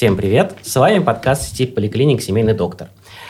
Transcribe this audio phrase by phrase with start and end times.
[0.00, 0.56] Всем привет!
[0.62, 2.88] С вами подкаст сети поликлиник «Семейный доктор».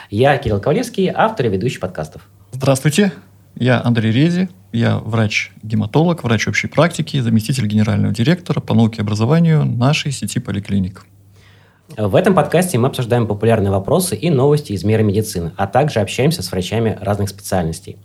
[0.09, 2.29] Я Кирилл Ковалевский, автор и ведущий подкастов.
[2.53, 3.13] Здравствуйте,
[3.57, 9.65] я Андрей Рези, я врач-гематолог, врач общей практики, заместитель генерального директора по науке и образованию
[9.65, 11.07] нашей сети поликлиник.
[11.97, 16.45] В этом подкасте мы обсуждаем популярные вопросы и новости из мира медицины, а также общаемся
[16.45, 17.97] с врачами разных специальностей.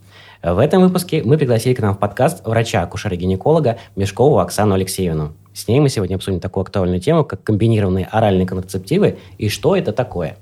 [0.41, 5.35] В этом выпуске мы пригласили к нам в подкаст врача-акушера-гинеколога Мешкову Оксану Алексеевну.
[5.55, 9.93] С ней мы сегодня обсудим такую актуальную тему, как комбинированные оральные контрацептивы и что это
[9.93, 10.37] такое.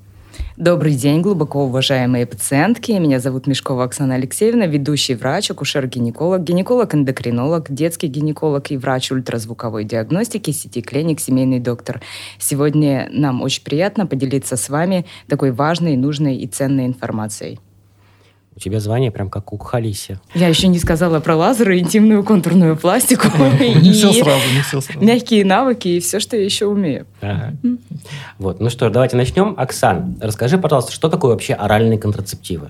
[0.58, 2.92] Добрый день, глубоко уважаемые пациентки.
[2.94, 10.50] Меня зовут Мешкова Оксана Алексеевна, ведущий врач, акушер-гинеколог, гинеколог-эндокринолог, детский гинеколог и врач ультразвуковой диагностики
[10.50, 12.02] сети клиник «Семейный доктор».
[12.40, 17.60] Сегодня нам очень приятно поделиться с вами такой важной, нужной и ценной информацией.
[18.56, 20.20] У тебя звание прям как у Халиси.
[20.36, 23.28] Я еще не сказала про лазеры, интимную контурную пластику.
[23.60, 25.04] Не все сразу, не все сразу.
[25.04, 27.06] Мягкие навыки и все, что я еще умею.
[28.38, 29.56] Вот, ну что ж, давайте начнем.
[29.58, 32.70] Оксан, расскажи, пожалуйста, что такое вообще оральные контрацептивы?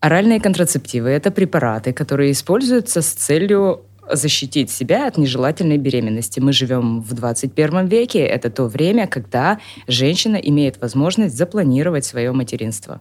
[0.00, 6.40] Оральные контрацептивы– это препараты, которые используются с целью защитить себя от нежелательной беременности.
[6.40, 8.20] Мы живем в 21 веке.
[8.20, 13.00] Это то время, когда женщина имеет возможность запланировать свое материнство.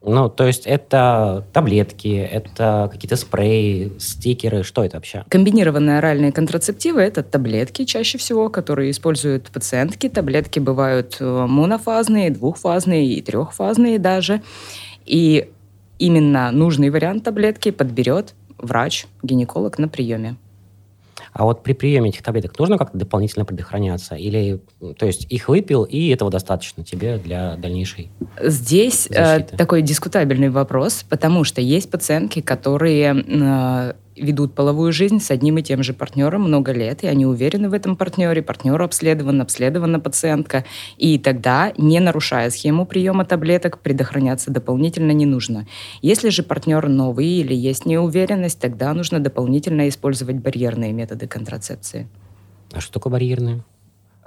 [0.00, 5.24] Ну, то есть это таблетки, это какие-то спреи, стикеры, что это вообще?
[5.28, 10.08] Комбинированные оральные контрацептивы– это таблетки чаще всего, которые используют пациентки.
[10.08, 14.40] Таблетки бывают э, монофазные, двухфазные и трехфазные даже.
[15.04, 15.50] И
[15.98, 20.36] именно нужный вариант таблетки подберет врач, гинеколог на приеме.
[21.38, 24.16] А вот при приеме этих таблеток нужно как-то дополнительно предохраняться?
[24.16, 24.60] Или,
[24.98, 28.10] то есть, их выпил, и этого достаточно тебе для дальнейшей
[28.42, 35.30] Здесь э, такой дискутабельный вопрос, потому что есть пациентки, которые э, ведут половую жизнь с
[35.30, 39.40] одним и тем же партнером много лет, и они уверены в этом партнере, партнер обследован,
[39.40, 40.64] обследована пациентка,
[40.96, 45.66] и тогда, не нарушая схему приема таблеток, предохраняться дополнительно не нужно.
[46.02, 52.08] Если же партнер новый или есть неуверенность, тогда нужно дополнительно использовать барьерные методы контрацепции.
[52.72, 53.64] А что такое барьерные?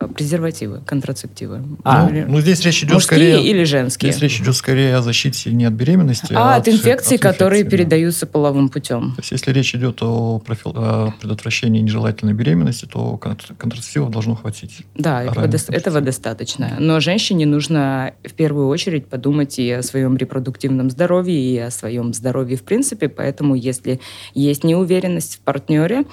[0.07, 1.63] Презервативы, контрацептивы.
[1.83, 3.43] А, ну, ну здесь речь идет Мужские скорее...
[3.43, 4.11] или женские.
[4.11, 7.21] Здесь речь идет скорее о защите не от беременности, а, а от, от инфекций, от
[7.21, 7.69] которые да.
[7.69, 9.13] передаются половым путем.
[9.15, 10.73] То есть если речь идет о, профил...
[10.75, 14.81] о предотвращении нежелательной беременности, то контрацептивов должно хватить.
[14.95, 15.57] Да, этого, до...
[15.69, 16.77] этого достаточно.
[16.79, 22.13] Но женщине нужно в первую очередь подумать и о своем репродуктивном здоровье, и о своем
[22.13, 23.09] здоровье в принципе.
[23.09, 23.99] Поэтому если
[24.33, 26.05] есть неуверенность в партнере,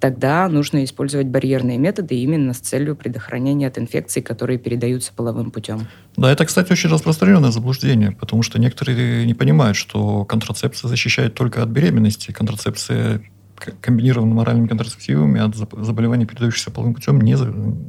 [0.00, 5.86] тогда нужно использовать барьерные методы именно с целью предохранения от инфекций, которые передаются половым путем.
[6.16, 11.62] Да, это, кстати, очень распространенное заблуждение, потому что некоторые не понимают, что контрацепция защищает только
[11.62, 12.32] от беременности.
[12.32, 13.22] Контрацепция
[13.80, 17.36] комбинированными моральными контрацептивами от заболеваний, передающихся половым путем, не,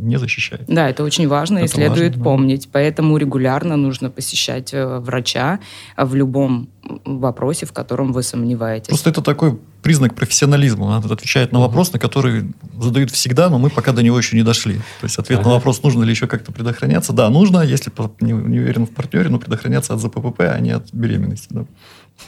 [0.05, 0.66] не защищает.
[0.67, 2.69] Да, это очень важно это и следует важно, помнить.
[2.71, 5.59] Поэтому регулярно нужно посещать э, врача
[5.95, 6.69] в любом
[7.05, 8.89] вопросе, в котором вы сомневаетесь.
[8.89, 10.88] Просто это такой признак профессионализма.
[10.88, 14.44] Надо отвечать на вопрос, на который задают всегда, но мы пока до него еще не
[14.44, 14.75] дошли.
[14.75, 15.50] То есть ответ ага.
[15.50, 17.14] на вопрос, нужно ли еще как-то предохраняться.
[17.14, 20.94] Да, нужно, если не, не уверен в партнере, но предохраняться от ЗППП, а не от
[20.94, 21.47] беременности.
[21.50, 21.66] Да.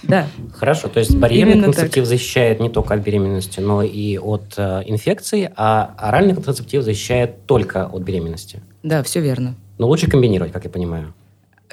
[0.01, 0.27] Да.
[0.53, 2.09] Хорошо, то есть барьерный Именно контрацептив так.
[2.09, 7.85] защищает не только от беременности, но и от э, инфекции, а оральный контрацептив защищает только
[7.85, 8.61] от беременности.
[8.81, 9.55] Да, все верно.
[9.77, 11.13] Но лучше комбинировать, как я понимаю.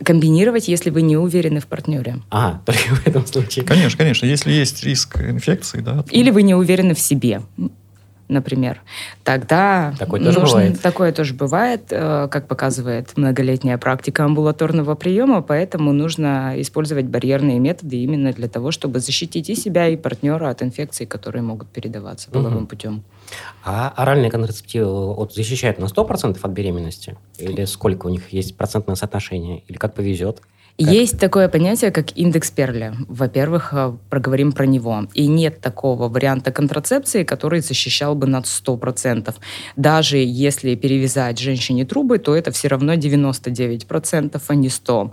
[0.05, 2.17] Комбинировать, если вы не уверены в партнере.
[2.31, 3.65] А, только в этом случае.
[3.65, 4.27] Конечно, конечно.
[4.27, 6.03] Если есть риск инфекции, да.
[6.03, 6.11] То...
[6.11, 7.43] Или вы не уверены в себе
[8.31, 8.81] например,
[9.25, 9.95] тогда...
[9.99, 10.81] Такое тоже нужно, бывает?
[10.81, 17.97] Такое тоже бывает, э, как показывает многолетняя практика амбулаторного приема, поэтому нужно использовать барьерные методы
[17.97, 22.59] именно для того, чтобы защитить и себя, и партнера от инфекций, которые могут передаваться половым
[22.59, 22.67] угу.
[22.67, 23.03] путем.
[23.65, 27.17] А оральные контрацептивы вот, защищают на 100% от беременности?
[27.39, 29.63] Или сколько у них есть процентное соотношение?
[29.69, 30.41] Или как повезет?
[30.81, 30.95] Как?
[30.95, 32.95] Есть такое понятие, как индекс Перля.
[33.07, 35.07] Во-первых, э, проговорим про него.
[35.13, 39.35] И нет такого варианта контрацепции, который защищал бы на 100%.
[39.77, 45.13] Даже если перевязать женщине трубы, то это все равно 99%, а не 100%.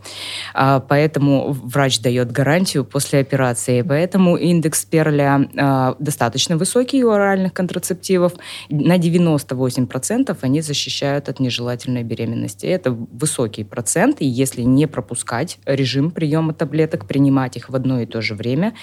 [0.53, 3.81] А, поэтому врач дает гарантию после операции.
[3.81, 8.33] Поэтому индекс Перля а, достаточно высокий у оральных контрацептивов.
[8.69, 12.67] На 98% они защищают от нежелательной беременности.
[12.67, 18.05] Это высокий процент, и если не пропускать режим приема таблеток, принимать их в одно и
[18.05, 18.73] то же время,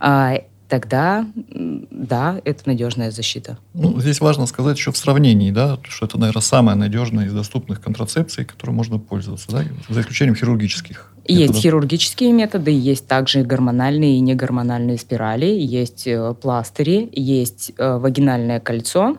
[0.00, 3.58] а, тогда, да, это надежная защита.
[3.74, 7.80] Ну, здесь важно сказать еще в сравнении, да, что это, наверное, самая надежная из доступных
[7.80, 11.12] контрацепций, которой можно пользоваться, да, за исключением хирургических.
[11.26, 11.62] Есть методов.
[11.62, 19.16] хирургические методы, есть также гормональные и негормональные спирали, есть э, пластыри, есть э, вагинальное кольцо,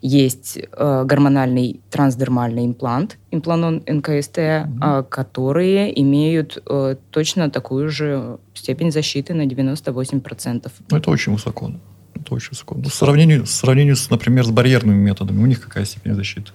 [0.00, 5.00] Есть э, гормональный трансдермальный имплант, импланон НКСТ, mm-hmm.
[5.00, 10.70] э, которые имеют э, точно такую же степень защиты на 98%.
[10.90, 11.72] Ну, это очень высоко.
[12.14, 12.76] Это очень высоко.
[12.76, 16.52] Ну, в сравнении, в сравнении с, например, с барьерными методами, у них какая степень защиты?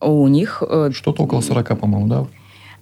[0.00, 0.62] У них...
[0.66, 2.26] Э, Что-то около 40, по-моему, да?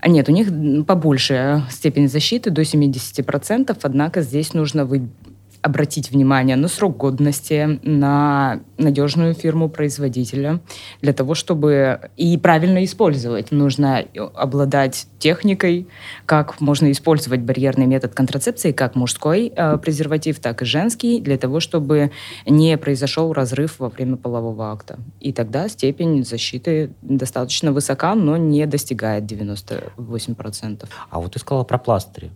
[0.00, 5.09] А нет, у них побольше степень защиты, до 70%, однако здесь нужно вы,
[5.69, 10.61] обратить внимание на срок годности, на надежную фирму-производителя.
[11.03, 14.05] Для того, чтобы и правильно использовать, нужно
[14.35, 15.87] обладать техникой,
[16.25, 21.61] как можно использовать барьерный метод контрацепции, как мужской э, презерватив, так и женский, для того,
[21.61, 22.12] чтобы
[22.47, 24.99] не произошел разрыв во время полового акта.
[25.21, 30.88] И тогда степень защиты достаточно высока, но не достигает 98%.
[31.11, 32.31] А вот ты сказала про пластыри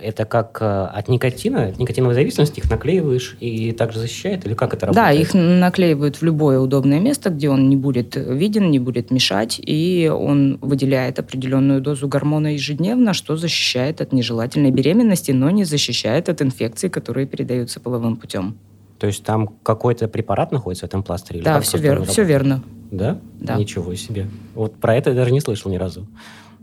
[0.00, 4.46] это как э, от никотина, от никотиновой зависимости их наклеиваешь и также защищает?
[4.46, 5.16] Или как это работает?
[5.16, 9.60] Да, их наклеивают в любое удобное место, где он не будет виден, не будет мешать,
[9.64, 16.28] и он выделяет определенную дозу гормона ежедневно, что защищает от нежелательной беременности, но не защищает
[16.28, 18.56] от инфекций, которые передаются половым путем.
[18.98, 21.42] То есть там какой-то препарат находится в этом пластыре?
[21.42, 22.62] Да, все, вер- все верно.
[22.90, 23.18] Да?
[23.40, 23.56] Да.
[23.56, 24.26] Ничего себе.
[24.54, 26.06] Вот про это я даже не слышал ни разу.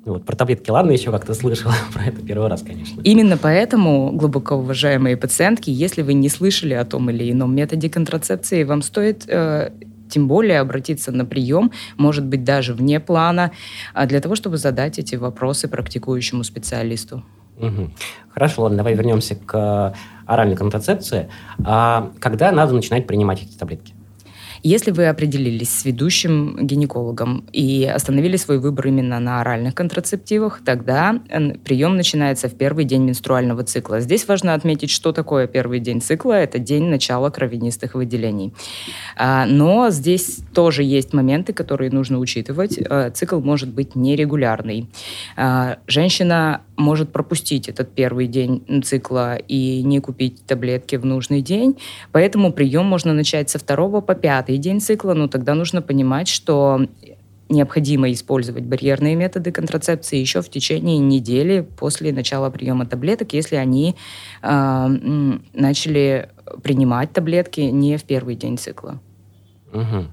[0.05, 2.99] Вот, про таблетки, ладно, еще как-то слышала, про это первый раз, конечно.
[3.03, 8.63] Именно поэтому, глубоко уважаемые пациентки, если вы не слышали о том или ином методе контрацепции,
[8.63, 9.71] вам стоит э,
[10.09, 13.51] тем более обратиться на прием, может быть, даже вне плана,
[13.93, 17.23] а для того, чтобы задать эти вопросы практикующему специалисту.
[17.57, 17.91] Угу.
[18.33, 19.95] Хорошо, ладно, давай вернемся к
[20.25, 21.29] оральной контрацепции.
[21.63, 23.93] А когда надо начинать принимать эти таблетки?
[24.65, 31.19] Если вы определились с ведущим гинекологом и остановили свой выбор именно на оральных контрацептивах, тогда
[31.65, 33.99] прием начинается в первый день менструального цикла.
[33.99, 36.33] Здесь важно отметить, что такое первый день цикла.
[36.33, 38.53] Это день начала кровянистых выделений.
[39.17, 42.79] А, но здесь тоже есть моменты, которые нужно учитывать.
[42.89, 44.89] А, цикл может быть нерегулярный.
[45.35, 51.77] А, женщина может пропустить этот первый день цикла и не купить таблетки в нужный день,
[52.11, 56.81] поэтому прием можно начать со второго по пятый день цикла, но тогда нужно понимать, что
[57.49, 63.95] необходимо использовать барьерные методы контрацепции еще в течение недели после начала приема таблеток, если они
[64.41, 64.87] э,
[65.53, 66.29] начали
[66.63, 68.99] принимать таблетки не в первый день цикла.
[69.71, 70.05] Угу.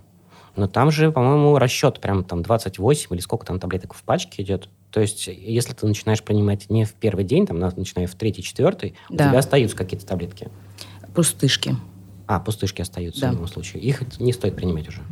[0.57, 4.69] Но там же, по-моему, расчет прям там 28 или сколько там таблеток в пачке идет.
[4.91, 8.95] То есть, если ты начинаешь принимать не в первый день, там, начиная в третий, четвертый,
[9.09, 9.27] да.
[9.27, 10.49] у тебя остаются какие-то таблетки.
[11.15, 11.77] Пустышки.
[12.27, 13.31] А, пустышки остаются да.
[13.31, 13.83] в любом случае.
[13.83, 15.03] Их не стоит принимать уже.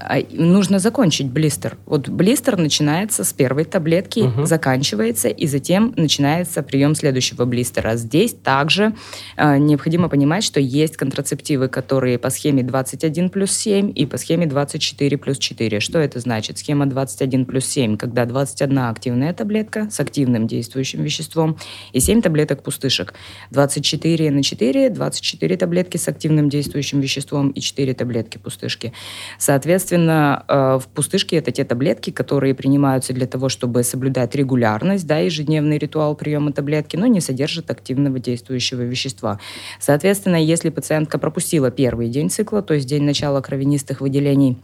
[0.00, 1.76] А, нужно закончить блистер.
[1.86, 4.46] Вот блистер начинается с первой таблетки, угу.
[4.46, 7.96] заканчивается, и затем начинается прием следующего блистера.
[7.96, 8.94] Здесь также
[9.36, 14.46] э, необходимо понимать, что есть контрацептивы, которые по схеме 21 плюс 7 и по схеме
[14.46, 15.80] 24 плюс 4.
[15.80, 16.58] Что это значит?
[16.58, 21.56] Схема 21 плюс 7, когда 21 активная таблетка с активным действующим веществом
[21.92, 23.14] и 7 таблеток пустышек.
[23.50, 28.92] 24 на 4, 24 таблетки с активным действующим веществом и 4 таблетки пустышки.
[29.38, 35.06] Соответственно, Соответственно, э, в пустышке это те таблетки, которые принимаются для того, чтобы соблюдать регулярность,
[35.06, 39.38] да, ежедневный ритуал приема таблетки, но не содержат активного действующего вещества.
[39.78, 44.58] Соответственно, если пациентка пропустила первый день цикла, то есть день начала кровянистых выделений,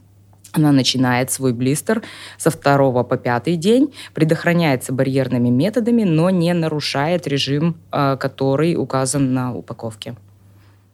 [0.50, 2.02] она начинает свой блистер
[2.36, 9.32] со второго по пятый день, предохраняется барьерными методами, но не нарушает режим, э, который указан
[9.32, 10.16] на упаковке.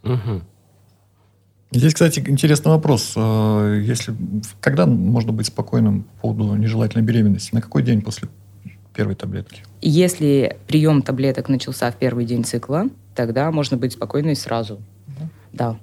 [0.04, 0.42] Угу.
[1.70, 3.12] Здесь, кстати, интересный вопрос.
[3.14, 4.14] Э, если,
[4.60, 7.54] когда можно быть спокойным по поводу нежелательной беременности?
[7.54, 8.28] На какой день после
[8.94, 9.62] первой таблетки?
[9.82, 14.80] Если прием таблеток начался в первый день цикла, тогда можно быть спокойной сразу.
[15.06, 15.28] Да.
[15.52, 15.78] да.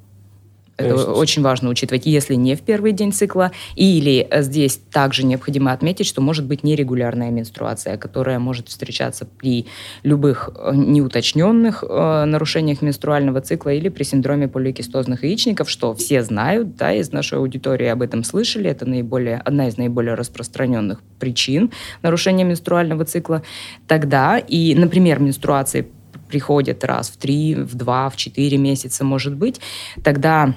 [0.77, 1.08] Это есть...
[1.08, 3.51] очень важно учитывать, если не в первый день цикла.
[3.75, 9.67] Или э, здесь также необходимо отметить, что может быть нерегулярная менструация, которая может встречаться при
[10.03, 16.75] любых э, неуточненных э, нарушениях менструального цикла или при синдроме поликистозных яичников, что все знают,
[16.75, 18.70] да, из нашей аудитории об этом слышали.
[18.70, 23.44] Это наиболее, одна из наиболее распространенных причин нарушения менструального цикла.
[23.88, 25.88] Тогда и, например, менструации
[26.27, 29.60] приходят раз в три, в два, в четыре месяца, может быть,
[30.03, 30.55] тогда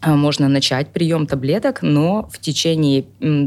[0.00, 3.02] а, можно начать прием таблеток, но в течение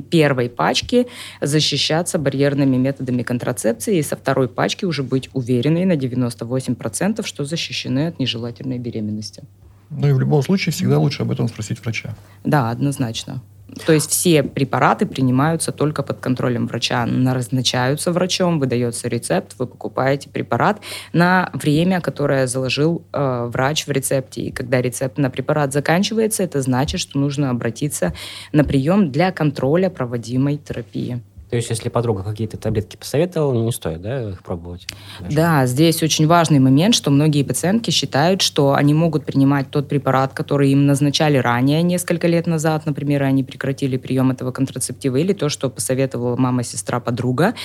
[0.09, 1.07] первой пачки
[1.41, 8.07] защищаться барьерными методами контрацепции и со второй пачки уже быть уверенной на 98%, что защищены
[8.07, 9.43] от нежелательной беременности.
[9.89, 12.15] Ну и в любом случае всегда лучше об этом спросить врача.
[12.43, 13.41] Да, однозначно.
[13.85, 20.29] То есть все препараты принимаются только под контролем врача, назначаются врачом, выдается рецепт, вы покупаете
[20.29, 20.81] препарат
[21.13, 24.41] на время, которое заложил э, врач в рецепте.
[24.41, 28.13] И когда рецепт на препарат заканчивается, это значит, что нужно обратиться
[28.51, 31.21] на прием для контроля проводимой терапии.
[31.50, 34.88] То есть, если подруга какие-то таблетки посоветовала, не стоит, да, их пробовать?
[35.20, 35.36] Даже?
[35.36, 40.34] Да, здесь очень важный момент, что многие пациентки считают, что они могут принимать тот препарат,
[40.34, 45.50] который им назначали ранее, несколько лет назад, например, они прекратили прием этого контрацептива, или то,
[45.50, 47.56] что посоветовала мама, сестра, подруга.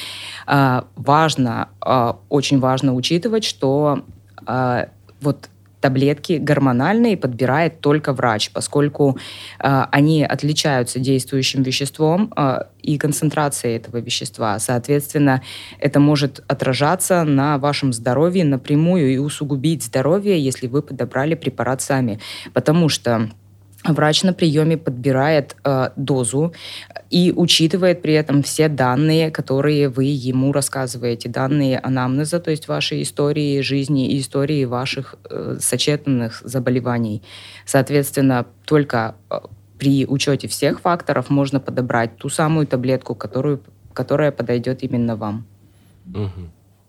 [0.47, 4.05] А, важно, а, очень важно учитывать, что
[4.47, 4.89] а,
[5.21, 5.51] вот
[5.85, 9.19] таблетки гормональные подбирает только врач, поскольку
[9.61, 14.59] э, они отличаются действующим веществом э, и концентрацией этого вещества.
[14.59, 15.43] Соответственно,
[15.79, 22.19] это может отражаться на вашем здоровье напрямую и усугубить здоровье, если вы подобрали препарат сами.
[22.55, 23.29] Потому что
[23.85, 26.55] Врач на приеме подбирает э, дозу
[27.11, 33.03] и учитывает при этом все данные, которые вы ему рассказываете, данные анамнеза, то есть вашей
[33.03, 37.23] истории жизни и истории ваших э, сочетанных заболеваний.
[37.67, 39.41] Соответственно, только э,
[39.79, 43.61] при учете всех факторов можно подобрать ту самую таблетку, которую,
[43.93, 45.45] которая подойдет именно вам.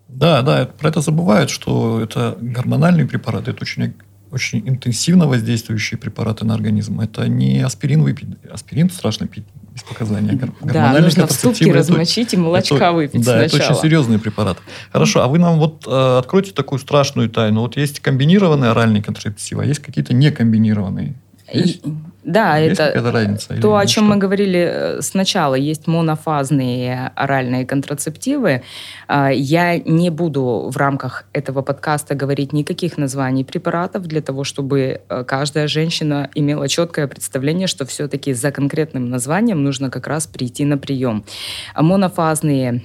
[0.08, 3.96] Да, да, про это забывают, что это гормональные препараты, это очень
[4.32, 7.00] очень интенсивно воздействующие препараты на организм.
[7.00, 8.30] Это не аспирин выпить.
[8.52, 10.40] Аспирин страшно пить без показания.
[10.62, 13.62] Да, нужно в ступке размочить и молочка это, выпить Да, сначала.
[13.62, 14.58] это очень серьезный препарат.
[14.92, 17.62] Хорошо, а вы нам вот э, откройте такую страшную тайну.
[17.62, 21.16] Вот есть комбинированные оральные контрацептивы, а есть какие-то некомбинированные.
[21.54, 21.82] Есть?
[22.26, 24.14] Да, есть это разница, то, о чем что?
[24.14, 25.54] мы говорили э, сначала.
[25.54, 28.64] Есть монофазные оральные контрацептивы.
[29.08, 35.02] А, я не буду в рамках этого подкаста говорить никаких названий препаратов для того, чтобы
[35.08, 40.66] э, каждая женщина имела четкое представление, что все-таки за конкретным названием нужно как раз прийти
[40.66, 41.26] на прием.
[41.76, 42.82] А монофазные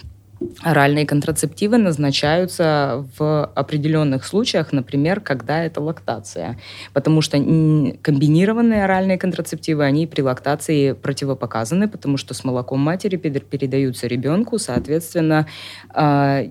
[0.63, 6.59] Оральные контрацептивы назначаются в определенных случаях, например, когда это лактация.
[6.95, 14.07] Потому что комбинированные оральные контрацептивы, они при лактации противопоказаны, потому что с молоком матери передаются
[14.07, 15.47] ребенку, соответственно,
[15.91, 16.43] а,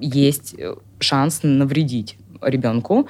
[0.00, 0.56] есть
[0.98, 3.08] шанс навредить ребенку.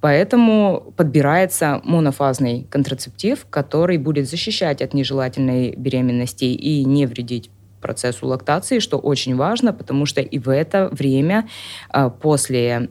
[0.00, 7.50] Поэтому подбирается монофазный контрацептив, который будет защищать от нежелательной беременности и не вредить
[7.84, 11.46] процессу лактации, что очень важно, потому что и в это время
[11.90, 12.88] а, после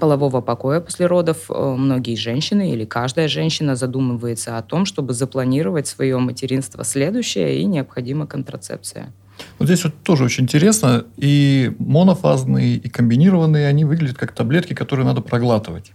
[0.00, 5.86] полового покоя после родов э, многие женщины или каждая женщина задумывается о том, чтобы запланировать
[5.86, 9.12] свое материнство следующее и необходима контрацепция.
[9.58, 11.04] Вот здесь вот тоже очень интересно.
[11.16, 15.92] И монофазные, и комбинированные, они выглядят как таблетки, которые надо проглатывать.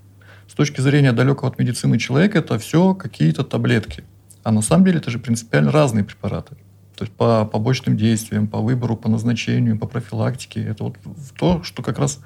[0.48, 4.04] С точки зрения далекого от медицины человека, это все какие-то таблетки.
[4.44, 6.56] А на самом деле это же принципиально разные препараты.
[6.96, 10.64] То есть по побочным действиям, по выбору, по назначению, по профилактике.
[10.64, 10.96] Это вот
[11.38, 12.20] то, что как раз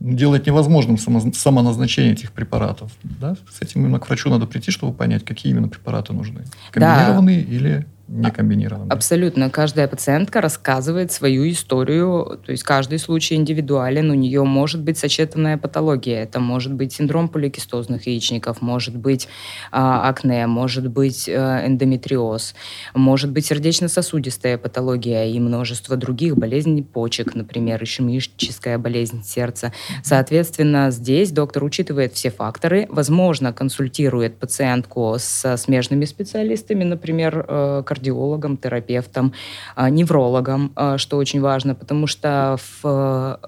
[0.00, 2.90] делает невозможным само, самоназначение этих препаратов.
[3.02, 3.36] Да?
[3.50, 6.44] С этим именно к врачу надо прийти, чтобы понять, какие именно препараты нужны.
[6.72, 7.52] Комбинированные да.
[7.52, 8.90] или не комбинированные.
[8.90, 9.50] Абсолютно.
[9.50, 15.56] Каждая пациентка рассказывает свою историю, то есть каждый случай индивидуален, у нее может быть сочетанная
[15.56, 19.28] патология, это может быть синдром поликистозных яичников, может быть
[19.70, 22.54] а, акне, может быть а, эндометриоз,
[22.94, 29.72] может быть сердечно-сосудистая патология и множество других болезней почек, например, ишемическая болезнь сердца.
[30.02, 38.56] Соответственно, здесь доктор учитывает все факторы, возможно, консультирует пациентку со смежными специалистами, например, э, кардиологом,
[38.56, 39.32] терапевтом,
[39.76, 43.38] а, неврологом, а, что очень важно, потому что в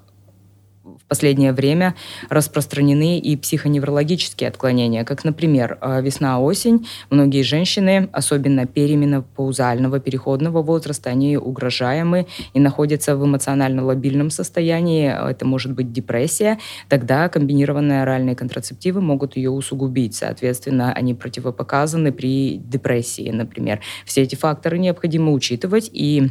[1.12, 1.94] последнее время
[2.30, 6.86] распространены и психоневрологические отклонения, как, например, э, весна-осень.
[7.10, 15.12] Многие женщины, особенно переменопаузального переходного возраста, они угрожаемы и находятся в эмоционально лобильном состоянии.
[15.30, 16.58] Это может быть депрессия.
[16.88, 20.14] Тогда комбинированные оральные контрацептивы могут ее усугубить.
[20.14, 23.80] Соответственно, они противопоказаны при депрессии, например.
[24.06, 26.30] Все эти факторы необходимо учитывать и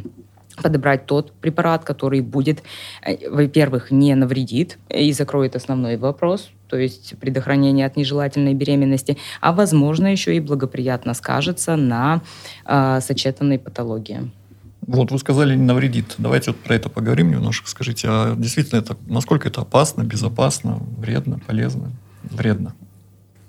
[0.62, 2.62] подобрать тот препарат, который будет,
[3.02, 9.52] э, во-первых, не навредит и закроет основной вопрос, то есть предохранение от нежелательной беременности, а
[9.52, 12.22] возможно еще и благоприятно скажется на
[12.64, 14.30] э, сочетанной патологии.
[14.86, 16.14] Вот вы сказали, не навредит.
[16.18, 17.68] Давайте вот про это поговорим немножко.
[17.68, 21.92] Скажите, а действительно это, насколько это опасно, безопасно, вредно, полезно?
[22.24, 22.74] Вредно.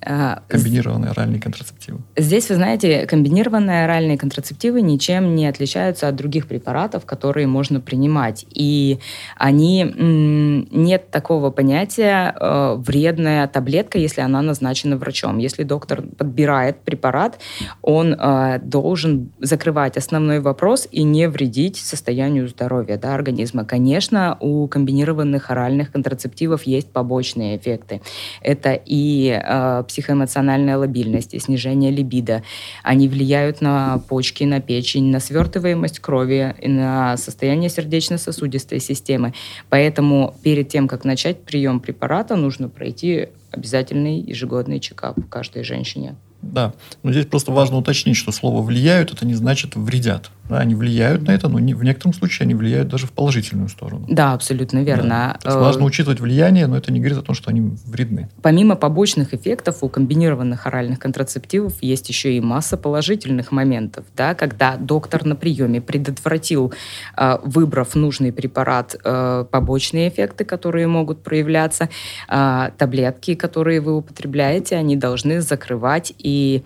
[0.05, 1.99] А, комбинированные оральные контрацептивы.
[2.17, 8.45] Здесь, вы знаете, комбинированные оральные контрацептивы ничем не отличаются от других препаратов, которые можно принимать.
[8.49, 8.99] И
[9.37, 15.37] они нет такого понятия э, вредная таблетка, если она назначена врачом.
[15.37, 17.39] Если доктор подбирает препарат,
[17.81, 23.63] он э, должен закрывать основной вопрос и не вредить состоянию здоровья да, организма.
[23.63, 28.01] Конечно, у комбинированных оральных контрацептивов есть побочные эффекты.
[28.41, 32.41] Это и э, психоэмоциональная лобильность и снижение либидо.
[32.81, 39.33] Они влияют на почки, на печень, на свертываемость крови, на состояние сердечно-сосудистой системы.
[39.69, 46.15] Поэтому перед тем, как начать прием препарата, нужно пройти обязательный ежегодный чекап каждой женщине.
[46.41, 46.73] Да,
[47.03, 50.31] но здесь просто важно уточнить, что слово «влияют» это не значит «вредят».
[50.49, 53.69] Да, они влияют на это, но не, в некотором случае они влияют даже в положительную
[53.69, 54.05] сторону.
[54.09, 55.35] Да, абсолютно верно.
[55.35, 55.39] Да.
[55.39, 58.29] То есть важно э, учитывать влияние, но это не говорит о том, что они вредны.
[58.41, 64.05] Помимо побочных эффектов у комбинированных оральных контрацептивов есть еще и масса положительных моментов.
[64.17, 66.73] Да, когда доктор на приеме предотвратил,
[67.17, 71.89] э, выбрав нужный препарат, э, побочные эффекты, которые могут проявляться,
[72.27, 76.63] таблетки, которые вы употребляете, они должны закрывать и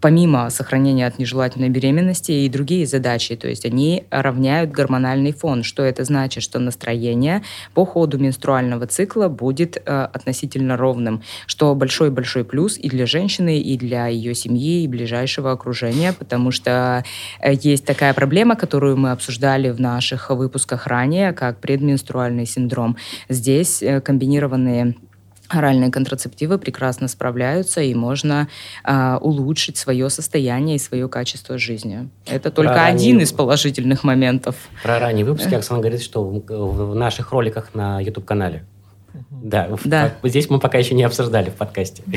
[0.00, 5.62] помимо сохранения от нежелательной беременности и другие задачи, то есть они равняют гормональный фон.
[5.62, 6.42] Что это значит?
[6.42, 7.42] Что настроение
[7.74, 13.76] по ходу менструального цикла будет э, относительно ровным, что большой-большой плюс и для женщины, и
[13.76, 17.04] для ее семьи, и ближайшего окружения, потому что
[17.40, 22.96] э, есть такая проблема, которую мы обсуждали в наших выпусках ранее, как предменструальный синдром.
[23.28, 24.94] Здесь э, комбинированные
[25.48, 28.48] оральные контрацептивы прекрасно справляются, и можно
[28.84, 32.08] э, улучшить свое состояние и свое качество жизни.
[32.26, 33.24] Это только Про один ранние...
[33.24, 34.56] из положительных моментов.
[34.82, 38.64] Про ранние выпуски Оксана говорит, что в, в наших роликах на YouTube-канале.
[39.30, 40.14] Да, да.
[40.22, 42.02] Здесь мы пока еще не обсуждали в подкасте.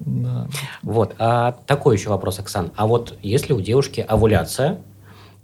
[0.00, 0.48] Да.
[0.82, 1.14] Вот.
[1.18, 2.72] А такой еще вопрос, Оксан.
[2.76, 4.78] А вот если у девушки овуляция,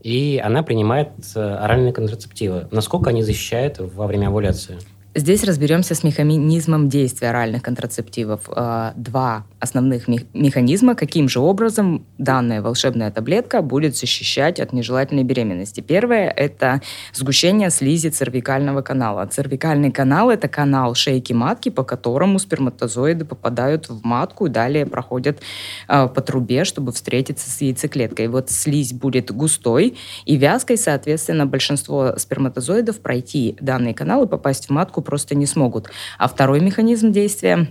[0.00, 4.78] и она принимает э, оральные контрацептивы, насколько они защищают во время овуляции?
[5.16, 8.48] Здесь разберемся с механизмом действия оральных контрацептивов.
[8.48, 15.80] Э, два основных механизма, каким же образом данная волшебная таблетка будет защищать от нежелательной беременности.
[15.80, 19.24] Первое– это сгущение слизи цервикального канала.
[19.26, 25.38] Цервикальный канал– это канал шейки матки, по которому сперматозоиды попадают в матку и далее проходят
[25.86, 28.26] э, по трубе, чтобы встретиться с яйцеклеткой.
[28.26, 34.70] Вот слизь будет густой и вязкой, соответственно, большинство сперматозоидов пройти данный канал и попасть в
[34.70, 35.90] матку просто не смогут.
[36.18, 37.68] А второй механизм действия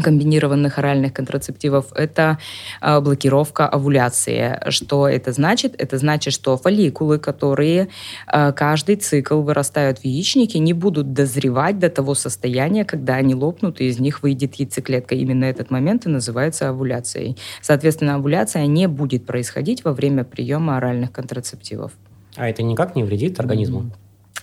[0.00, 2.38] комбинированных оральных контрацептивов– это
[2.80, 4.58] э, блокировка овуляции.
[4.70, 5.74] Что это значит?
[5.78, 7.88] Это значит, что фолликулы, которые
[8.32, 13.80] э, каждый цикл вырастают в яичнике, не будут дозревать до того состояния, когда они лопнут,
[13.80, 15.14] и из них выйдет яйцеклетка.
[15.14, 17.36] Именно этот момент и называется овуляцией.
[17.60, 21.92] Соответственно, овуляция не будет происходить во время приема оральных контрацептивов.
[22.36, 23.90] А это никак не вредит организму?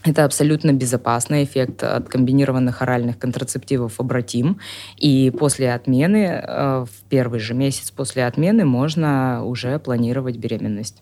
[0.03, 4.59] Это абсолютно безопасный эффект от комбинированных оральных контрацептивов обратим.
[4.97, 11.01] И после отмены, э, в первый же месяц после отмены, можно уже планировать беременность.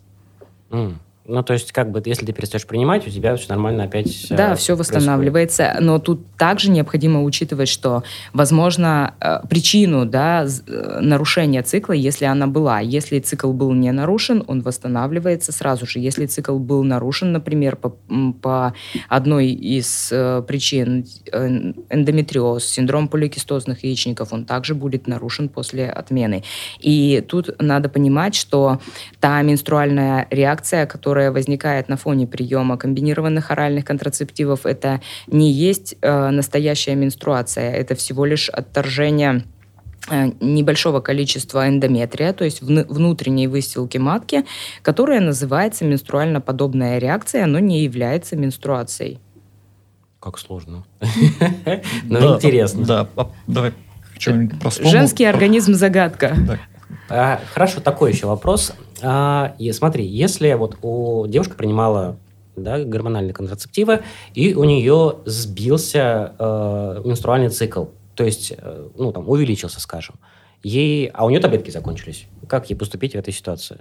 [0.70, 0.96] Mm.
[1.28, 4.52] Ну, то есть, как бы, если ты перестаешь принимать, у тебя все нормально опять Да,
[4.52, 5.64] э, все восстанавливается.
[5.64, 5.86] Происходит.
[5.86, 12.46] Но тут также необходимо учитывать, что, возможно, э, причину да, э, нарушения цикла, если она
[12.46, 12.80] была.
[12.80, 15.98] Если цикл был не нарушен, он восстанавливается сразу же.
[15.98, 17.94] Если цикл был нарушен, например, по,
[18.40, 18.72] по
[19.10, 20.08] одной из
[20.46, 26.42] причин эндометриоз, синдром поликистозных яичников, он также будет нарушен после отмены.
[26.80, 28.80] И тут надо понимать, что
[29.20, 35.96] та менструальная реакция, которая которая возникает на фоне приема комбинированных оральных контрацептивов, это не есть
[36.00, 39.42] э, настоящая менструация, это всего лишь отторжение
[40.08, 44.44] э, небольшого количества эндометрия, то есть внутренней выстилки матки,
[44.82, 49.18] которая называется менструально-подобная реакция, но не является менструацией.
[50.20, 50.84] Как сложно.
[52.04, 52.84] Но интересно.
[52.84, 53.08] Да,
[53.48, 53.72] давай
[54.84, 56.36] Женский организм загадка.
[57.10, 58.72] А, хорошо, такой еще вопрос.
[59.02, 62.18] А, и смотри, если вот у девушка принимала
[62.56, 64.02] да, гормональные контрацептивы,
[64.34, 70.16] и у нее сбился э, менструальный цикл, то есть, э, ну, там, увеличился, скажем,
[70.62, 72.26] ей, а у нее таблетки закончились.
[72.48, 73.78] Как ей поступить в этой ситуации?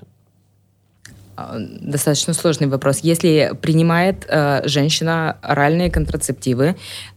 [1.37, 2.99] А, достаточно сложный вопрос.
[3.03, 6.75] Если принимает э, женщина оральные контрацептивы,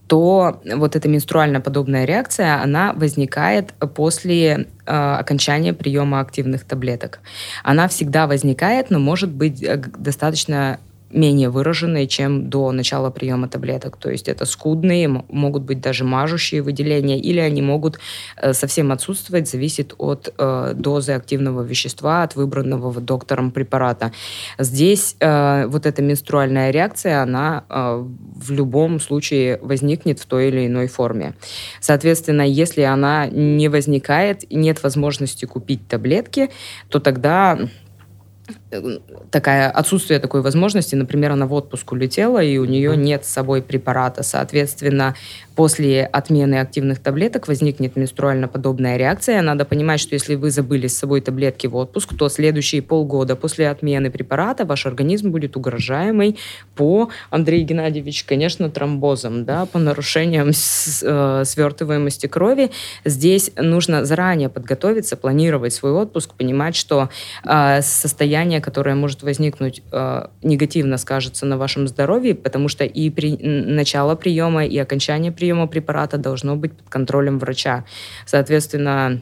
[0.08, 7.20] то вот эта менструально-подобная реакция, она возникает после э, окончания приема активных таблеток.
[7.64, 10.80] Она всегда возникает, но может быть э, достаточно
[11.10, 13.96] менее выраженные, чем до начала приема таблеток.
[13.96, 17.98] То есть это скудные, могут быть даже мажущие выделения, или они могут
[18.36, 24.12] э, совсем отсутствовать, зависит от э, дозы активного вещества, от выбранного доктором препарата.
[24.58, 28.04] Здесь э, вот эта менструальная реакция, она э,
[28.36, 31.34] в любом случае возникнет в той или иной форме.
[31.80, 36.50] Соответственно, если она не возникает, нет возможности купить таблетки,
[36.88, 37.58] то тогда
[39.30, 43.62] такая отсутствие такой возможности, например, она в отпуск улетела, и у нее нет с собой
[43.62, 44.22] препарата.
[44.22, 45.14] Соответственно,
[45.54, 49.42] после отмены активных таблеток возникнет менструально-подобная реакция.
[49.42, 53.68] Надо понимать, что если вы забыли с собой таблетки в отпуск, то следующие полгода после
[53.68, 56.38] отмены препарата ваш организм будет угрожаемый
[56.74, 62.70] по, Андрей Геннадьевич, конечно, тромбозам, да, по нарушениям с, э, свертываемости крови.
[63.04, 67.10] Здесь нужно заранее подготовиться, планировать свой отпуск, понимать, что
[67.44, 73.36] э, состояние, которое может возникнуть, э, негативно скажется на вашем здоровье, потому что и при
[73.36, 77.84] начало приема, и окончание приема приема препарата должно быть под контролем врача.
[78.26, 79.20] Соответственно,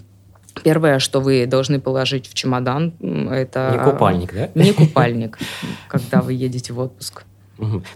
[0.64, 2.92] Первое, что вы должны положить в чемодан,
[3.30, 3.70] это...
[3.78, 4.48] Не купальник, да?
[4.56, 5.38] Не купальник,
[5.86, 7.22] когда вы едете в отпуск.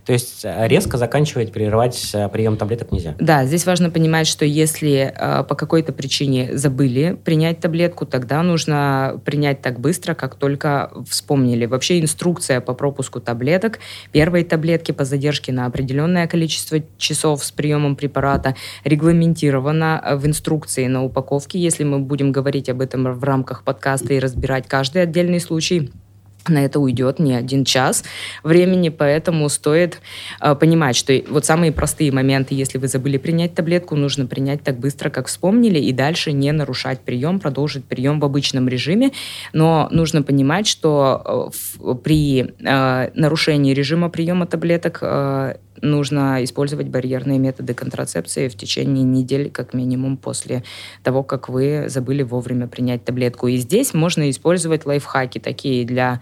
[0.05, 3.15] То есть э, резко заканчивать, прерывать э, прием таблеток нельзя?
[3.19, 9.21] Да, здесь важно понимать, что если э, по какой-то причине забыли принять таблетку, тогда нужно
[9.25, 11.67] принять так быстро, как только вспомнили.
[11.67, 13.79] Вообще инструкция по пропуску таблеток,
[14.11, 21.05] первой таблетки по задержке на определенное количество часов с приемом препарата регламентирована в инструкции на
[21.05, 21.59] упаковке.
[21.59, 25.93] Если мы будем говорить об этом в рамках подкаста и разбирать каждый отдельный случай,
[26.49, 28.05] на это уйдет не один час
[28.43, 30.01] времени, поэтому стоит
[30.41, 34.79] э, понимать, что вот самые простые моменты, если вы забыли принять таблетку, нужно принять так
[34.79, 39.13] быстро, как вспомнили, и дальше не нарушать прием, продолжить прием в обычном режиме.
[39.53, 41.51] Но нужно понимать, что
[41.81, 49.05] э, при э, нарушении режима приема таблеток э, нужно использовать барьерные методы контрацепции в течение
[49.05, 50.63] недели, как минимум, после
[51.03, 53.49] того, как вы забыли вовремя принять таблетку.
[53.49, 56.21] И здесь можно использовать лайфхаки такие для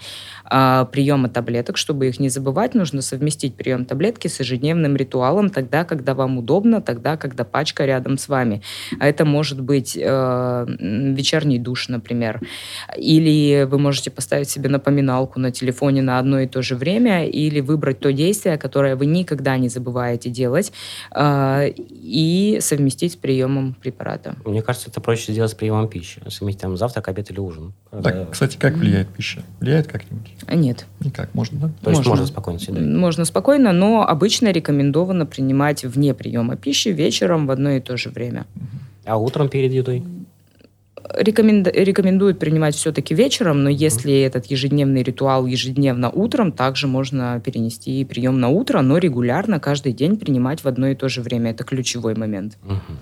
[0.50, 1.76] э, приема таблеток.
[1.76, 6.80] Чтобы их не забывать, нужно совместить прием таблетки с ежедневным ритуалом тогда, когда вам удобно,
[6.80, 8.62] тогда, когда пачка рядом с вами.
[8.98, 12.40] А это может быть э, вечерний душ, например.
[12.96, 17.60] Или вы можете поставить себе напоминалку на телефоне на одно и то же время, или
[17.60, 20.72] выбрать то действие, которое вы никогда не забываете делать,
[21.14, 24.36] э, и совместить с приемом препарата.
[24.44, 26.20] Мне кажется, это проще сделать с приемом пищи.
[26.28, 27.72] Совместить там завтрак, обед или ужин.
[27.90, 29.42] Так, кстати, как влияет пища?
[29.60, 30.30] Влияет как-нибудь?
[30.48, 30.87] Нет.
[31.00, 31.70] Никак, можно, да?
[31.83, 32.83] То есть можно спокойно съедать?
[32.83, 38.11] Можно спокойно, но обычно рекомендовано принимать вне приема пищи вечером в одно и то же
[38.11, 38.46] время.
[39.05, 40.05] А утром перед едой?
[41.14, 41.68] Рекоменд...
[41.68, 44.26] Рекомендуют принимать все-таки вечером, но если mm-hmm.
[44.26, 50.16] этот ежедневный ритуал ежедневно утром, также можно перенести прием на утро, но регулярно каждый день
[50.16, 51.50] принимать в одно и то же время.
[51.50, 52.59] Это ключевой момент.
[52.62, 52.96] Mm-hmm.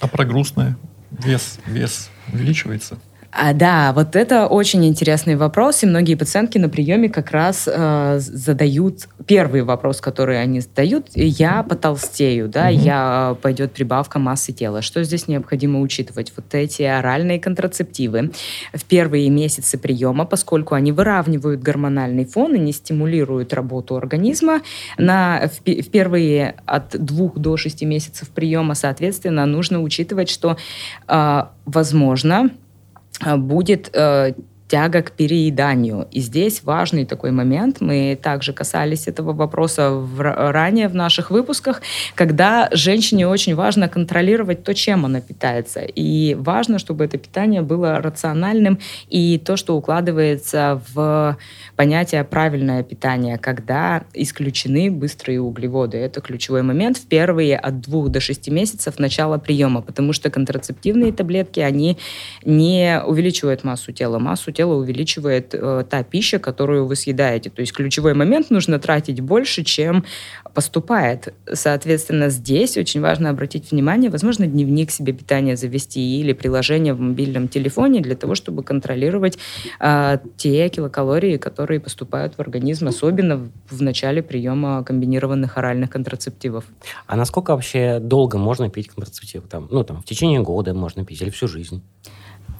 [0.00, 0.78] А про грустное?
[1.10, 2.98] Вес, вес увеличивается?
[3.30, 8.18] А, да, вот это очень интересный вопрос, и многие пациентки на приеме как раз э,
[8.20, 12.80] задают первый вопрос, который они задают: я потолстею, да, угу.
[12.80, 14.80] я пойдет прибавка массы тела.
[14.80, 16.32] Что здесь необходимо учитывать?
[16.36, 18.32] Вот эти оральные контрацептивы
[18.72, 24.62] в первые месяцы приема, поскольку они выравнивают гормональный фон и не стимулируют работу организма,
[24.96, 30.56] на в, в первые от двух до шести месяцев приема, соответственно, нужно учитывать, что
[31.06, 32.50] э, возможно
[33.36, 34.34] будет э,
[34.68, 36.06] тяга к перееданию.
[36.12, 40.20] И здесь важный такой момент, мы также касались этого вопроса в,
[40.52, 41.80] ранее в наших выпусках,
[42.14, 45.80] когда женщине очень важно контролировать то, чем она питается.
[45.80, 48.78] И важно, чтобы это питание было рациональным
[49.08, 51.38] и то, что укладывается в
[51.76, 55.96] понятие правильное питание, когда исключены быстрые углеводы.
[55.96, 61.12] Это ключевой момент в первые от двух до шести месяцев начала приема, потому что контрацептивные
[61.12, 61.96] таблетки, они
[62.44, 64.18] не увеличивают массу тела.
[64.18, 67.48] Массу тело увеличивает э, та пища, которую вы съедаете.
[67.48, 70.04] То есть ключевой момент нужно тратить больше, чем
[70.52, 71.32] поступает.
[71.52, 77.46] Соответственно, здесь очень важно обратить внимание, возможно, дневник себе питания завести или приложение в мобильном
[77.46, 79.38] телефоне для того, чтобы контролировать
[79.78, 86.64] э, те килокалории, которые поступают в организм, особенно в начале приема комбинированных оральных контрацептивов.
[87.06, 89.46] А насколько вообще долго можно пить контрацептивы?
[89.46, 91.80] Там, ну, там, в течение года можно пить или всю жизнь?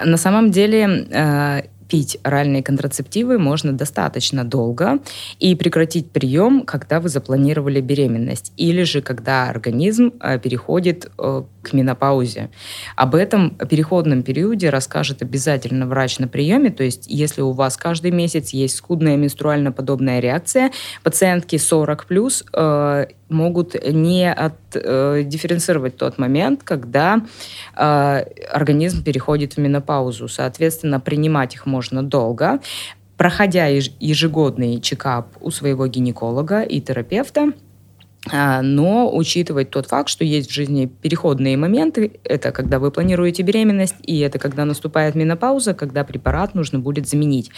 [0.05, 4.99] На самом деле э, пить оральные контрацептивы можно достаточно долго
[5.39, 11.73] и прекратить прием, когда вы запланировали беременность, или же когда организм э, переходит э, к
[11.73, 12.51] менопаузе.
[12.97, 16.71] Об этом переходном периоде расскажет обязательно врач на приеме.
[16.71, 20.71] То есть, если у вас каждый месяц есть скудная менструально-подобная реакция,
[21.03, 27.23] пациентки 40 плюс э, могут не от, э, дифференцировать тот момент, когда
[27.77, 30.29] э, организм переходит в менопаузу.
[30.29, 32.61] Соответственно, принимать их можно долго.
[33.17, 37.53] Проходя ежегодный чекап у своего гинеколога и терапевта,
[38.33, 43.97] но учитывать тот факт, что есть в жизни переходные моменты, это когда вы планируете беременность,
[44.03, 47.51] и это когда наступает менопауза, когда препарат нужно будет заменить.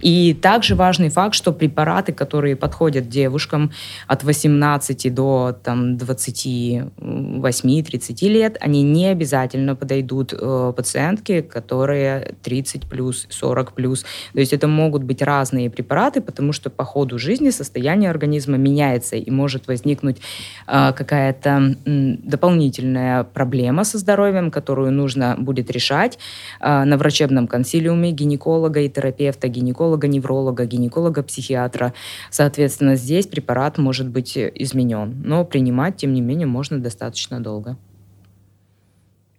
[0.00, 3.72] И также важный факт, что препараты, которые подходят девушкам
[4.06, 13.26] от 18 до там, 28-30 лет, они не обязательно подойдут э, пациентке, которые 30 плюс,
[13.30, 14.04] 40 плюс.
[14.32, 19.16] То есть это могут быть разные препараты, потому что по ходу жизни состояние организма меняется
[19.16, 20.17] и может возникнуть
[20.66, 26.18] какая-то дополнительная проблема со здоровьем, которую нужно будет решать
[26.60, 31.94] э, на врачебном консилиуме гинеколога и терапевта, гинеколога, невролога, гинеколога, психиатра.
[32.30, 37.76] Соответственно, здесь препарат может быть изменен, но принимать, тем не менее, можно достаточно долго.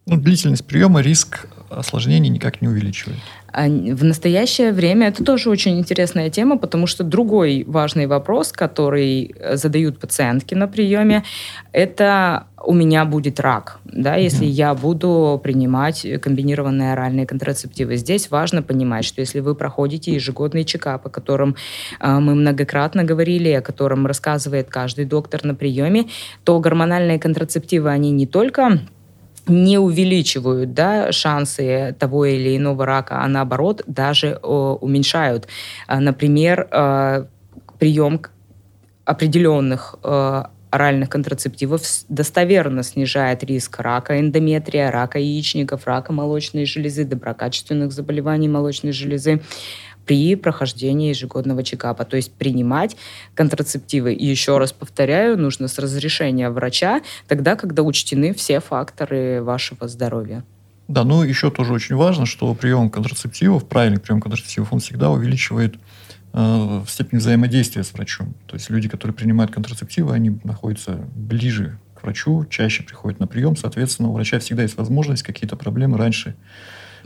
[0.06, 3.20] Ну, длительность приема риск осложнений никак не увеличивает.
[3.52, 9.36] А в настоящее время это тоже очень интересная тема, потому что другой важный вопрос, который
[9.36, 11.24] э, задают пациентки на приеме,
[11.72, 14.52] это у меня будет рак, да, если mm-hmm.
[14.52, 17.96] я буду принимать комбинированные оральные контрацептивы.
[17.96, 21.56] Здесь важно понимать, что если вы проходите ежегодный чекап, о котором
[22.00, 26.08] э, мы многократно говорили, о котором рассказывает каждый доктор на приеме,
[26.44, 28.80] то гормональные контрацептивы, они не только
[29.48, 35.48] не увеличивают да, шансы того или иного рака, а наоборот даже о, уменьшают.
[35.88, 37.26] А, например, э,
[37.80, 38.22] прием
[39.06, 47.92] определенных э, оральных контрацептивов достоверно снижает риск рака эндометрия, рака яичников, рака молочной железы, доброкачественных
[47.92, 49.42] заболеваний молочной железы
[50.10, 52.04] при прохождении ежегодного чекапа.
[52.04, 52.98] То есть принимать
[53.36, 54.12] контрацептивы.
[54.12, 60.44] И еще раз повторяю, нужно с разрешения врача, тогда, когда учтены все факторы вашего здоровья.
[60.88, 65.76] Да, ну еще тоже очень важно, что прием контрацептивов, правильный прием контрацептивов, он всегда увеличивает
[66.34, 68.34] э, степень взаимодействия с врачом.
[68.48, 73.56] То есть люди, которые принимают контрацептивы, они находятся ближе к врачу, чаще приходят на прием,
[73.56, 76.34] соответственно, у врача всегда есть возможность какие-то проблемы раньше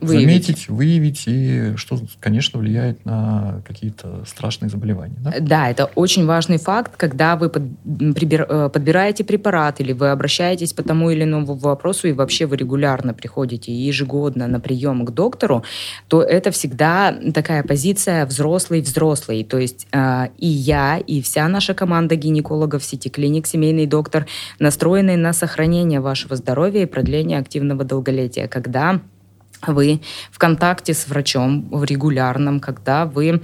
[0.04, 0.46] выявить.
[0.46, 5.16] заметить, выявить, и что, конечно, влияет на какие-то страшные заболевания.
[5.20, 5.34] Да?
[5.40, 10.84] да, это очень важный факт, когда вы под, э, подбираете препарат или вы обращаетесь по
[10.84, 15.64] тому или иному вопросу, и вообще вы регулярно приходите ежегодно на прием к доктору,
[16.08, 19.44] то это всегда такая позиция взрослый-взрослый.
[19.44, 24.26] То есть э, и я, и вся наша команда гинекологов сети клиник «Семейный доктор»
[24.60, 29.02] настроены на сохранение вашего здоровья и продление активного долголетия, когда
[29.68, 33.40] вы в контакте с врачом в регулярном, когда вы э,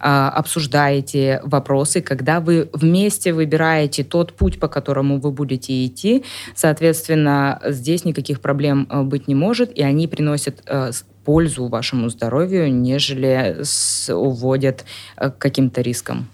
[0.00, 8.04] обсуждаете вопросы, когда вы вместе выбираете тот путь, по которому вы будете идти, соответственно, здесь
[8.04, 10.90] никаких проблем э, быть не может, и они приносят э,
[11.24, 14.84] пользу вашему здоровью, нежели с, уводят
[15.16, 16.28] э, каким-то рискам.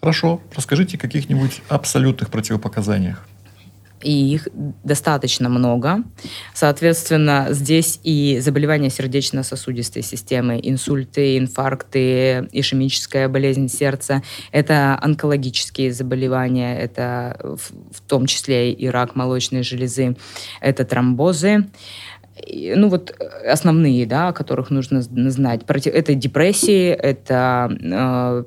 [0.00, 0.40] Хорошо.
[0.54, 3.26] Расскажите о каких-нибудь абсолютных противопоказаниях
[4.02, 4.48] и их
[4.84, 6.02] достаточно много.
[6.54, 17.38] Соответственно, здесь и заболевания сердечно-сосудистой системы, инсульты, инфаркты, ишемическая болезнь сердца, это онкологические заболевания, это
[17.42, 20.16] в том числе и рак молочной железы,
[20.60, 21.66] это тромбозы
[22.76, 23.14] ну вот
[23.46, 25.62] основные, да, о которых нужно знать.
[25.66, 28.44] Это депрессии, это э,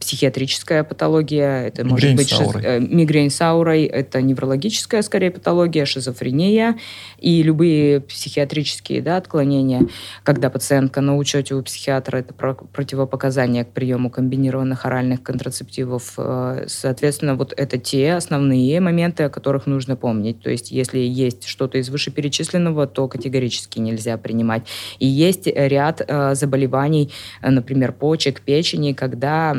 [0.00, 2.62] психиатрическая патология, это мигрень может быть с аурой.
[2.62, 2.64] Шиз...
[2.64, 6.78] Э, мигрень с аурой, это неврологическая скорее патология, шизофрения
[7.18, 9.86] и любые психиатрические да, отклонения,
[10.24, 16.14] когда пациентка на учете у психиатра, это про- противопоказания к приему комбинированных оральных контрацептивов.
[16.16, 20.40] Э, соответственно, вот это те основные моменты, о которых нужно помнить.
[20.40, 24.62] То есть, если есть что-то из вышеперечисленного, то категорически нельзя принимать.
[24.98, 29.54] И есть ряд э, заболеваний, например, почек, печени, когда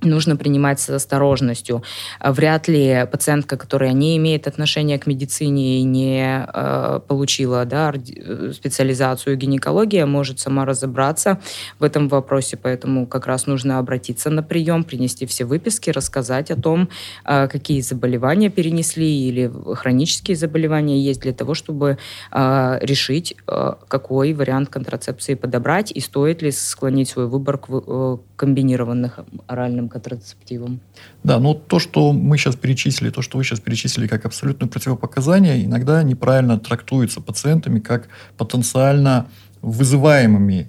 [0.00, 1.82] нужно принимать с осторожностью.
[2.24, 7.92] Вряд ли пациентка, которая не имеет отношения к медицине и не э, получила да,
[8.52, 11.40] специализацию гинекология, может сама разобраться
[11.78, 16.60] в этом вопросе, поэтому как раз нужно обратиться на прием, принести все выписки, рассказать о
[16.60, 16.88] том,
[17.24, 21.98] э, какие заболевания перенесли или хронические заболевания есть для того, чтобы
[22.32, 28.16] э, решить, э, какой вариант контрацепции подобрать и стоит ли склонить свой выбор к э,
[28.36, 30.80] комбинированных оральным оральным контрацептивом.
[31.24, 35.64] Да, но то, что мы сейчас перечислили, то, что вы сейчас перечислили как абсолютное противопоказание,
[35.64, 39.26] иногда неправильно трактуется пациентами как потенциально
[39.62, 40.68] вызываемыми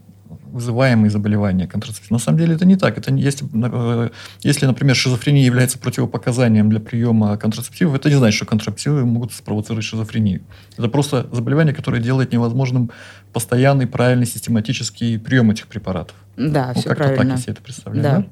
[0.51, 2.09] вызываемые заболевания контрацептивов.
[2.09, 2.97] На самом деле это не так.
[2.97, 4.09] Это если, э,
[4.41, 9.85] если, например, шизофрения является противопоказанием для приема контрацептивов, это не значит, что контрацептивы могут спровоцировать
[9.85, 10.41] шизофрению.
[10.75, 12.89] Это просто заболевание, которое делает невозможным
[13.31, 16.15] постоянный, правильный, систематический прием этих препаратов.
[16.35, 17.25] Да, ну, все как-то правильно.
[17.25, 18.17] так, если это представляю, Да.
[18.17, 18.25] да?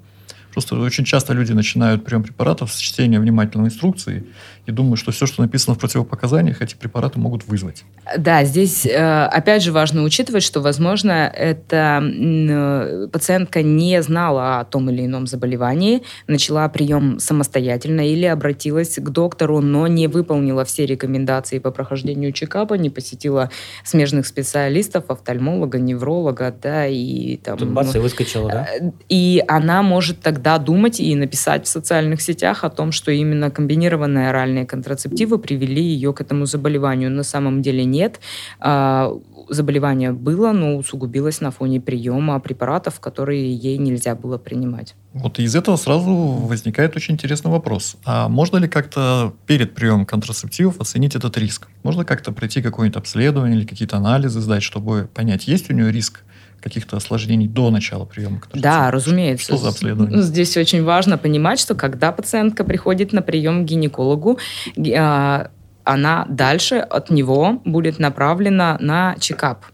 [0.53, 4.25] Просто очень часто люди начинают прием препаратов с чтения внимательной инструкции
[4.65, 7.83] и думают, что все, что написано в противопоказаниях, эти препараты могут вызвать.
[8.17, 14.65] Да, здесь э, опять же важно учитывать, что, возможно, эта э, пациентка не знала о
[14.65, 20.85] том или ином заболевании, начала прием самостоятельно или обратилась к доктору, но не выполнила все
[20.85, 23.51] рекомендации по прохождению чекапа, не посетила
[23.83, 27.57] смежных специалистов, офтальмолога, невролога, да, и там...
[27.57, 28.67] Тут бац, ну, и выскочила, да?
[28.67, 33.51] Э, И она может тогда думать и написать в социальных сетях о том, что именно
[33.51, 37.11] комбинированные оральные контрацептивы привели ее к этому заболеванию.
[37.11, 38.19] На самом деле нет.
[38.59, 39.13] А,
[39.49, 44.95] Заболевание было, но усугубилось на фоне приема препаратов, которые ей нельзя было принимать.
[45.13, 47.95] Вот из этого сразу возникает очень интересный вопрос.
[48.03, 51.67] А можно ли как-то перед приемом контрацептивов оценить этот риск?
[51.83, 56.23] Можно как-то пройти какое-нибудь обследование или какие-то анализы сдать, чтобы понять, есть у нее риск
[56.61, 58.41] каких-то осложнений до начала приема?
[58.53, 59.45] Да, разумеется.
[59.45, 60.21] Что за обследование?
[60.21, 64.39] Здесь очень важно понимать, что когда пациентка приходит на прием к гинекологу,
[64.75, 65.49] ги- а,
[65.83, 69.65] она дальше от него будет направлена на чекап.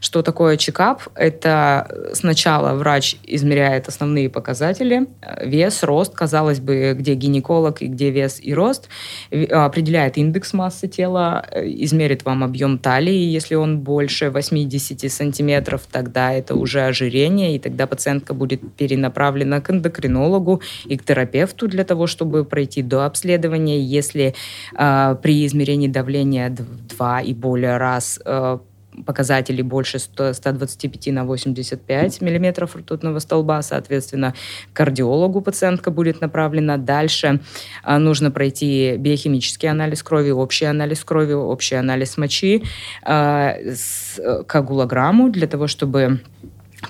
[0.00, 1.02] Что такое чекап?
[1.14, 8.10] Это сначала врач измеряет основные показатели, э, вес, рост, казалось бы, где гинеколог и где
[8.10, 8.88] вес и рост,
[9.30, 15.82] Ви- определяет индекс массы тела, э, измерит вам объем талии, если он больше 80 сантиметров,
[15.90, 21.84] тогда это уже ожирение, и тогда пациентка будет перенаправлена к эндокринологу и к терапевту для
[21.84, 23.80] того, чтобы пройти до обследования.
[23.80, 24.34] Если
[24.76, 28.58] э, при измерении давления два и более раз э,
[29.06, 34.34] показатели больше 100 125 на 85 миллиметров ртутного столба, соответственно,
[34.72, 36.76] к кардиологу пациентка будет направлена.
[36.76, 37.40] Дальше
[37.82, 42.62] а, нужно пройти биохимический анализ крови, общий анализ крови, общий анализ мочи,
[43.02, 46.20] а, с э, коагулограмму для того, чтобы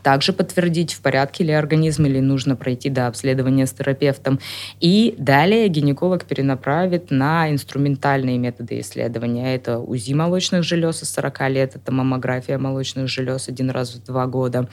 [0.02, 4.40] также подтвердить, в порядке ли организм или нужно пройти до обследования с терапевтом.
[4.80, 9.54] И далее гинеколог перенаправит на инструментальные методы исследования.
[9.54, 14.26] Это УЗИ молочных желез из 40 лет, это маммография молочных желез один раз в два
[14.26, 14.68] года.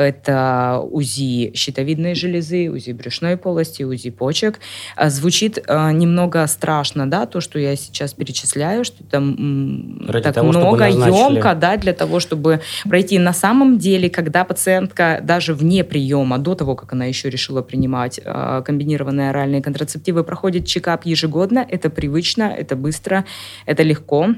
[0.00, 4.58] Это УЗИ щитовидной железы, УЗИ брюшной полости, УЗИ почек.
[4.96, 10.34] А, Звучит э, немного страшно, да, то, что я сейчас перечисляю, что там Ради так
[10.34, 13.18] того, много, емко, да, для того, чтобы пройти.
[13.18, 18.20] На самом деле, когда пациентка даже вне приема, до того, как она еще решила принимать
[18.24, 23.24] э, комбинированные оральные контрацептивы, проходит чекап ежегодно, это привычно, это быстро,
[23.66, 24.28] это легко.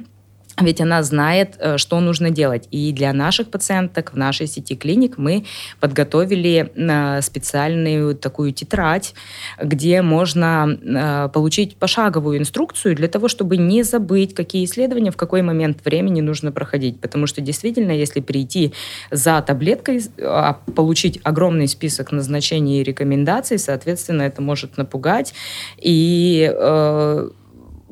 [0.60, 2.68] Ведь она знает, э, что нужно делать.
[2.70, 5.44] И для наших пациенток в нашей сети клиник мы
[5.80, 9.14] подготовили э, специальную такую тетрадь,
[9.62, 15.40] где можно э, получить пошаговую инструкцию для того, чтобы не забыть, какие исследования в какой
[15.42, 17.00] момент времени нужно проходить.
[17.00, 18.74] Потому что действительно, если прийти
[19.10, 25.32] за таблеткой, а получить огромный список назначений и рекомендаций, соответственно, это может напугать.
[25.78, 26.52] И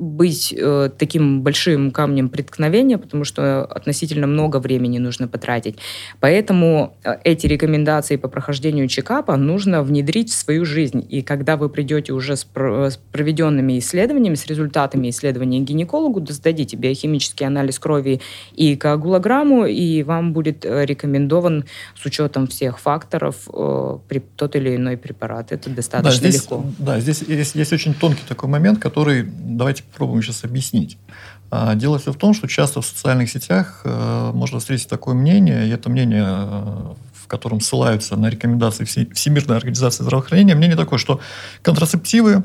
[0.01, 5.77] быть э, таким большим камнем преткновения, потому что относительно много времени нужно потратить.
[6.19, 11.05] Поэтому э, эти рекомендации по прохождению чекапа нужно внедрить в свою жизнь.
[11.07, 16.33] И когда вы придете уже с, с проведенными исследованиями, с результатами исследования к гинекологу, да,
[16.33, 18.21] сдадите биохимический анализ крови
[18.55, 23.97] и коагулограмму, и вам будет э, рекомендован с учетом всех факторов э,
[24.35, 25.51] тот или иной препарат.
[25.51, 26.65] Это Да, достаточно здесь, легко.
[26.79, 30.97] да, здесь есть, есть очень тонкий такой момент, который давайте попробуем сейчас объяснить.
[31.49, 35.67] А, Дело все в том, что часто в социальных сетях э, можно встретить такое мнение,
[35.67, 40.97] и это мнение, э, в котором ссылаются на рекомендации Все- Всемирной организации здравоохранения, мнение такое,
[40.97, 41.19] что
[41.61, 42.43] контрацептивы,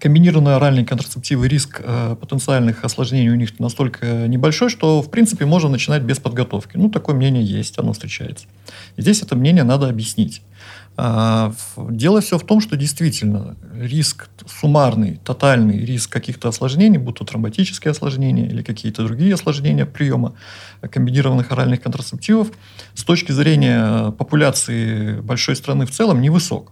[0.00, 5.68] комбинированные оральные контрацептивы, риск э, потенциальных осложнений у них настолько небольшой, что, в принципе, можно
[5.68, 6.76] начинать без подготовки.
[6.76, 8.46] Ну, такое мнение есть, оно встречается.
[8.96, 10.42] И здесь это мнение надо объяснить.
[10.96, 17.24] А, Дело все в том, что действительно риск суммарный, тотальный риск каких-то осложнений, будь то
[17.24, 20.34] тромботические осложнения или какие-то другие осложнения приема
[20.80, 22.52] комбинированных оральных контрацептивов,
[22.94, 26.70] с точки зрения популяции большой страны в целом невысок.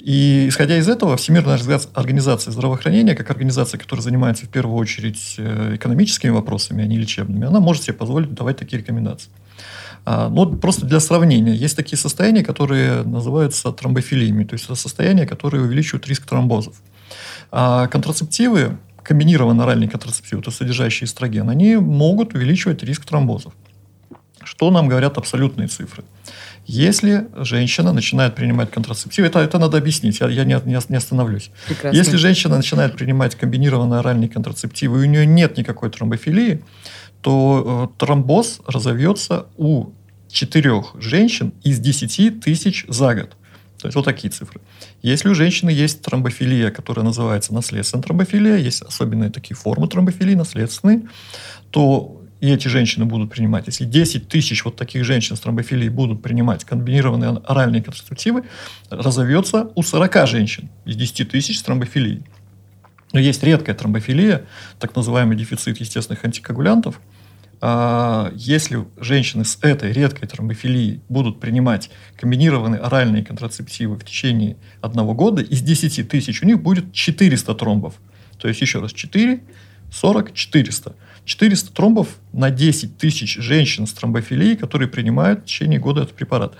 [0.00, 5.34] И исходя из этого, Всемирная организация- организация здравоохранения, как организация, которая занимается в первую очередь
[5.38, 9.30] э, экономическими вопросами, а не лечебными, она может себе позволить давать такие рекомендации.
[10.10, 11.54] А, ну, просто для сравнения.
[11.54, 14.44] Есть такие состояния, которые называются тромбофилиями.
[14.44, 16.76] То есть это состояния, которые увеличивают риск тромбозов.
[17.52, 23.52] А контрацептивы, комбинированные оральные контрацептивы, то содержащие эстроген, они могут увеличивать риск тромбозов.
[24.42, 26.04] Что нам говорят абсолютные цифры?
[26.64, 31.50] Если женщина начинает принимать контрацептивы, это, это надо объяснить, я, я не, не остановлюсь.
[31.66, 31.94] Прекрасно.
[31.98, 36.62] Если женщина начинает принимать комбинированные оральные контрацептивы, и у нее нет никакой тромбофилии,
[37.20, 39.90] то э, тромбоз разовьется у
[40.30, 43.36] четырех женщин из 10 тысяч за год.
[43.78, 44.60] То есть вот такие цифры.
[45.02, 51.02] Если у женщины есть тромбофилия, которая называется наследственная тромбофилия, есть особенные такие формы тромбофилии, наследственные,
[51.70, 56.22] то и эти женщины будут принимать, если 10 тысяч вот таких женщин с тромбофилией будут
[56.22, 58.44] принимать комбинированные оральные контрацептивы,
[58.90, 62.22] разовьется у 40 женщин из 10 тысяч с тромбофилией.
[63.12, 64.44] Но есть редкая тромбофилия,
[64.78, 67.00] так называемый дефицит естественных антикоагулянтов.
[67.60, 75.14] А, если женщины с этой редкой тромбофилией будут принимать комбинированные оральные контрацептивы в течение одного
[75.14, 77.94] года, из 10 тысяч у них будет 400 тромбов.
[78.38, 79.42] То есть, еще раз, 4,
[79.90, 80.94] 40, 400.
[81.24, 86.54] 400 тромбов на 10 тысяч женщин с тромбофилией, которые принимают в течение года этот препарат.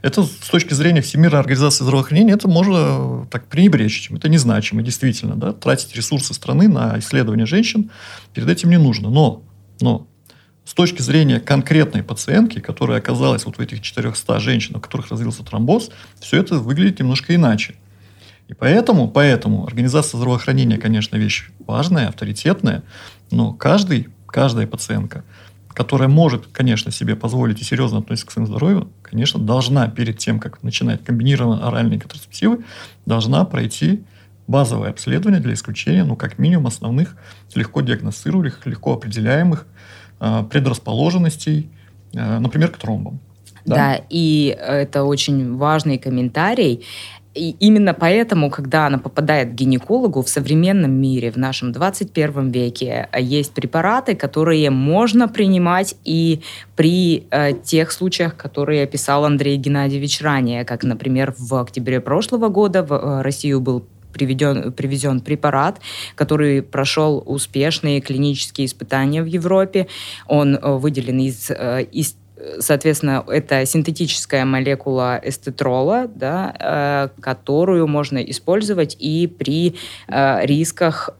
[0.00, 5.34] Это с точки зрения Всемирной организации здравоохранения, это можно так пренебречь, это незначимо, действительно.
[5.34, 5.52] Да?
[5.52, 7.90] Тратить ресурсы страны на исследование женщин
[8.32, 9.10] перед этим не нужно.
[9.10, 9.42] Но,
[9.80, 10.06] но
[10.64, 15.42] с точки зрения конкретной пациентки, которая оказалась вот в этих 400 женщин, у которых развился
[15.42, 15.90] тромбоз,
[16.20, 17.74] все это выглядит немножко иначе.
[18.48, 22.82] И поэтому, поэтому организация здравоохранения, конечно, вещь важная, авторитетная,
[23.30, 25.24] но каждый, каждая пациентка,
[25.68, 30.38] которая может, конечно, себе позволить и серьезно относиться к своему здоровью, конечно, должна перед тем,
[30.38, 32.64] как начинать комбинированные оральные контрацептивы,
[33.06, 34.04] должна пройти
[34.46, 37.16] базовое обследование для исключения, ну, как минимум, основных
[37.54, 39.66] легко диагностируемых, легко определяемых
[40.50, 41.68] предрасположенностей,
[42.14, 43.18] э, например, к тромбам.
[43.64, 43.74] Да?
[43.76, 46.84] да, и это очень важный комментарий.
[47.34, 53.08] И именно поэтому, когда она попадает к гинекологу в современном мире, в нашем 21 веке,
[53.18, 56.42] есть препараты, которые можно принимать и
[56.76, 62.82] при э, тех случаях, которые описал Андрей Геннадьевич ранее, как, например, в октябре прошлого года
[62.82, 65.80] в э, Россию был приведен, привезен препарат,
[66.14, 69.86] который прошел успешные клинические испытания в Европе.
[70.26, 72.16] Он э, выделен из, э, из
[72.58, 79.76] Соответственно, это синтетическая молекула эстетрола, да, э, которую можно использовать и при
[80.08, 81.10] рисках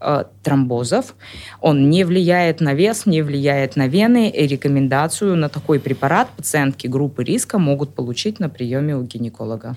[0.42, 1.14] тромбозов.
[1.60, 4.30] Он не влияет на вес, не влияет на вены.
[4.30, 9.76] И рекомендацию на такой препарат пациентки группы риска могут получить на приеме у гинеколога.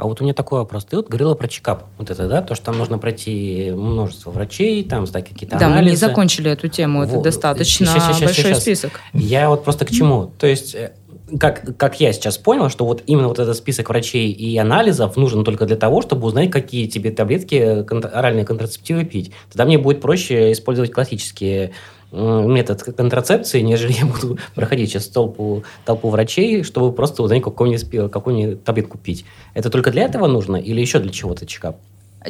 [0.00, 0.86] А вот у меня такой вопрос.
[0.86, 1.84] Ты вот говорила про чекап.
[1.98, 2.40] Вот это, да?
[2.40, 5.76] То, что там нужно пройти множество врачей, там сдать какие-то да, анализы.
[5.76, 7.00] Да, мы не закончили эту тему.
[7.00, 7.08] Вот.
[7.08, 8.62] Это достаточно сейчас, сейчас, большой сейчас.
[8.62, 9.00] список.
[9.12, 10.32] Я вот просто к чему?
[10.38, 10.92] То есть э,
[11.38, 15.44] как, как я сейчас понял, что вот именно вот этот список врачей и анализов нужен
[15.44, 19.32] только для того, чтобы узнать, какие тебе таблетки оральные контрацептивы пить.
[19.50, 21.72] Тогда мне будет проще использовать классические
[22.12, 28.56] метод контрацепции, нежели я буду проходить сейчас толпу, толпу врачей, чтобы просто узнать, какую-нибудь, какую
[28.56, 29.24] таблетку пить.
[29.54, 31.76] Это только для этого нужно или еще для чего-то чекап?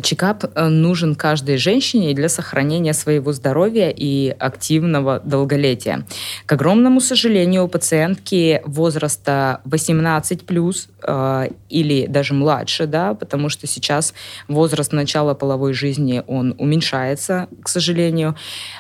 [0.03, 6.07] Чекап э, нужен каждой женщине для сохранения своего здоровья и активного долголетия.
[6.47, 14.15] К огромному сожалению, пациентки возраста 18 плюс э, или даже младше, да, потому что сейчас
[14.47, 18.37] возраст начала половой жизни он уменьшается, к сожалению.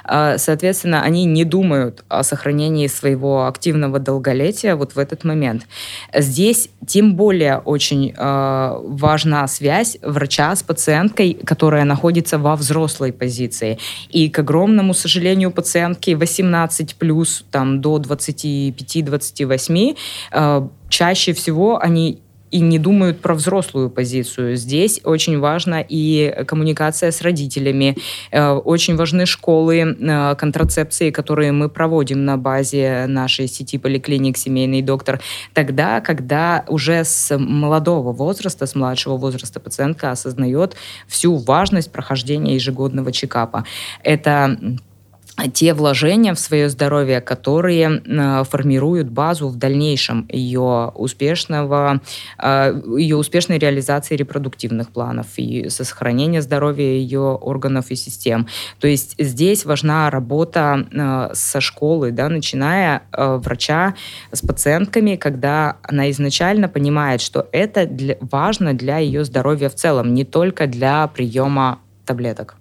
[0.08, 5.66] Э, соответственно, они не думают о сохранении своего активного долголетия вот в этот момент.
[6.14, 13.12] Здесь тем более очень э, важна связь врача с пациентом пациенткой, которая находится во взрослой
[13.12, 13.78] позиции.
[14.10, 19.96] И, к огромному сожалению, пациентки 18 плюс там, до 25-28
[20.32, 22.18] э, чаще всего они
[22.50, 24.56] и не думают про взрослую позицию.
[24.56, 27.96] Здесь очень важна и коммуникация с родителями,
[28.30, 34.82] э, очень важны школы э, контрацепции, которые мы проводим на базе нашей сети поликлиник «Семейный
[34.82, 35.20] доктор»,
[35.54, 40.76] тогда, когда уже с молодого возраста, с младшего возраста пациентка осознает
[41.06, 43.64] всю важность прохождения ежегодного чекапа.
[44.02, 44.58] Это
[45.48, 52.00] те вложения в свое здоровье, которые э, формируют базу в дальнейшем ее успешного,
[52.38, 58.46] э, ее успешной реализации репродуктивных планов и сохранения здоровья ее органов и систем.
[58.78, 63.94] То есть здесь важна работа э, со школы, да, начиная врача
[64.32, 70.14] с пациентками, когда она изначально понимает, что это для, важно для ее здоровья в целом,
[70.14, 72.59] не только для приема таблеток.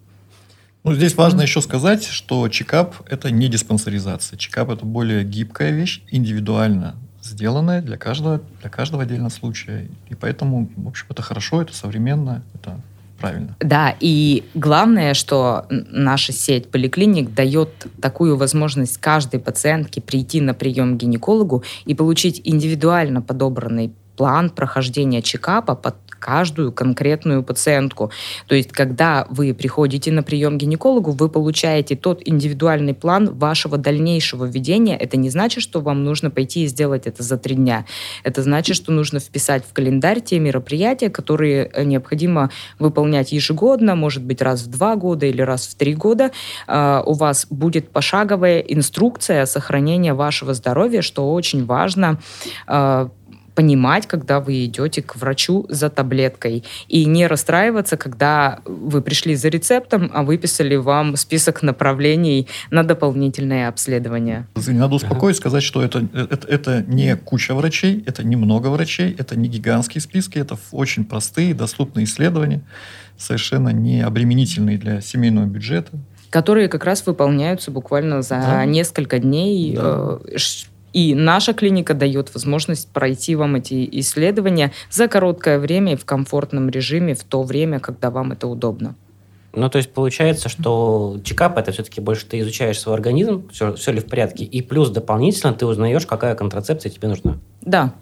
[0.84, 4.38] Ну, здесь важно еще сказать, что чекап– это не диспансеризация.
[4.38, 9.88] Чекап– это более гибкая вещь, индивидуально сделанное для каждого, для каждого отдельного случая.
[10.10, 12.80] И поэтому, в общем, это хорошо, это современно, это
[13.20, 13.56] правильно.
[13.60, 17.70] Да, и главное, что наша сеть поликлиник дает
[18.02, 25.22] такую возможность каждой пациентке прийти на прием к гинекологу и получить индивидуально подобранный план прохождения
[25.22, 28.12] чекапа под каждую конкретную пациентку.
[28.48, 33.78] То есть, когда вы приходите на прием к гинекологу, вы получаете тот индивидуальный план вашего
[33.78, 34.98] дальнейшего введения.
[34.98, 37.86] Это не значит, что вам нужно пойти и сделать это за три дня.
[38.24, 44.24] Это значит, что нужно вписать в календарь те мероприятия, которые э, необходимо выполнять ежегодно, может
[44.24, 46.32] быть, раз в два года или раз в три года.
[46.68, 52.20] А, у вас будет пошаговая инструкция сохранения вашего здоровья, что очень важно
[52.68, 53.10] а,
[53.60, 56.64] понимать, когда вы идете к врачу за таблеткой.
[56.88, 63.68] И не расстраиваться, когда вы пришли за рецептом, а выписали вам список направлений на дополнительное
[63.68, 64.48] обследование.
[64.66, 69.38] Надо успокоить, сказать, что это, это, это не куча врачей, это не много врачей, это
[69.38, 72.62] не гигантские списки, это очень простые, доступные исследования,
[73.18, 75.92] совершенно не обременительные для семейного бюджета
[76.30, 78.64] которые как раз выполняются буквально за да.
[78.64, 79.74] несколько дней.
[79.76, 80.20] Да.
[80.94, 86.70] И наша клиника дает возможность пройти вам эти исследования за короткое время и в комфортном
[86.70, 88.96] режиме в то время, когда вам это удобно.
[89.54, 93.92] Ну, то есть получается, что чекап это все-таки больше ты изучаешь свой организм, все, все
[93.92, 97.38] ли в порядке, и плюс дополнительно ты узнаешь, какая контрацепция тебе нужна.
[97.62, 97.94] Да,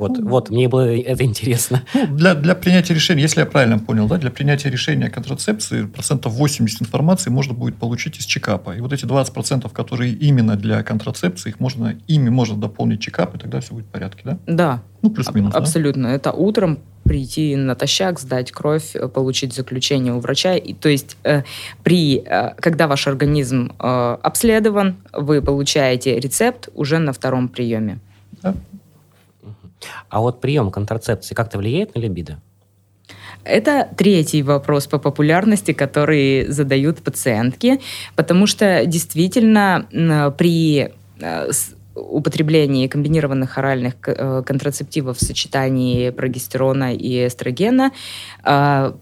[0.00, 1.82] вот, вот, мне было это интересно.
[1.94, 5.84] Ну, для, для принятия решения, если я правильно понял, да, для принятия решения о контрацепции
[5.84, 8.74] процентов 80 информации можно будет получить из чекапа.
[8.74, 13.34] И вот эти 20 процентов, которые именно для контрацепции, их можно, ими можно дополнить чекап,
[13.34, 14.38] и тогда все будет в порядке, да?
[14.46, 14.82] Да.
[15.02, 16.08] Ну, плюс-минус, Абсолютно.
[16.08, 16.14] Да?
[16.14, 20.56] Это утром прийти натощак, сдать кровь, э, получить заключение у врача.
[20.56, 21.42] И, то есть, э,
[21.82, 27.98] при, э, когда ваш организм э, обследован, вы получаете рецепт уже на втором приеме.
[28.42, 28.54] Да.
[30.08, 32.40] А вот прием контрацепции как-то влияет на либидо?
[33.44, 37.80] Это третий вопрос по популярности, который задают пациентки,
[38.14, 39.86] потому что действительно
[40.36, 41.50] при э,
[41.94, 47.92] употреблении комбинированных оральных э, контрацептивов в сочетании прогестерона и эстрогена
[48.44, 48.92] э,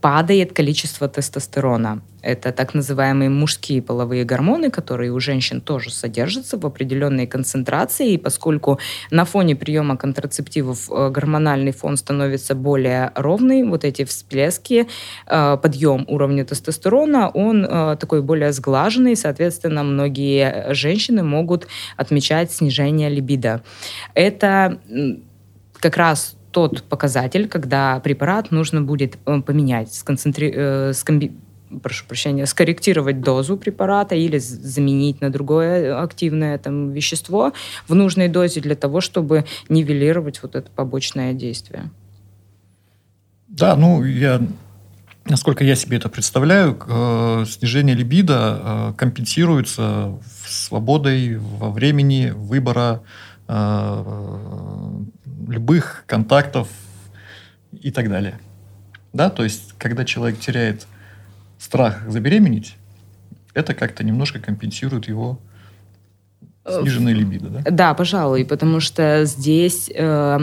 [0.00, 2.02] падает количество тестостерона.
[2.22, 8.12] Это так называемые мужские половые гормоны, которые у женщин тоже содержатся в определенной концентрации.
[8.12, 8.78] И поскольку
[9.10, 14.88] на фоне приема контрацептивов э, гормональный фон становится более ровный, вот эти всплески,
[15.26, 19.16] э, подъем уровня тестостерона, он э, такой более сглаженный.
[19.16, 23.62] Соответственно, многие женщины могут отмечать снижение либидо.
[24.14, 24.78] Это
[25.80, 30.52] как раз тот показатель, когда препарат нужно будет э, поменять, сконцентри...
[30.52, 31.30] Э, скомби...
[31.82, 37.52] прошу прощения, скорректировать дозу препарата или заменить на другое активное там, вещество
[37.86, 41.90] в нужной дозе для того, чтобы нивелировать вот это побочное действие.
[43.46, 44.40] Да, ну, я
[45.30, 53.02] Насколько я себе это представляю, э, снижение либидо компенсируется свободой во времени выбора
[55.46, 56.68] любых контактов
[57.72, 58.38] и так далее.
[59.12, 60.86] Да, то есть, когда человек теряет
[61.58, 62.76] страх забеременеть,
[63.54, 65.38] это как-то немножко компенсирует его
[66.66, 67.70] сниженная либидо, да?
[67.70, 70.38] Да, пожалуй, потому что здесь э,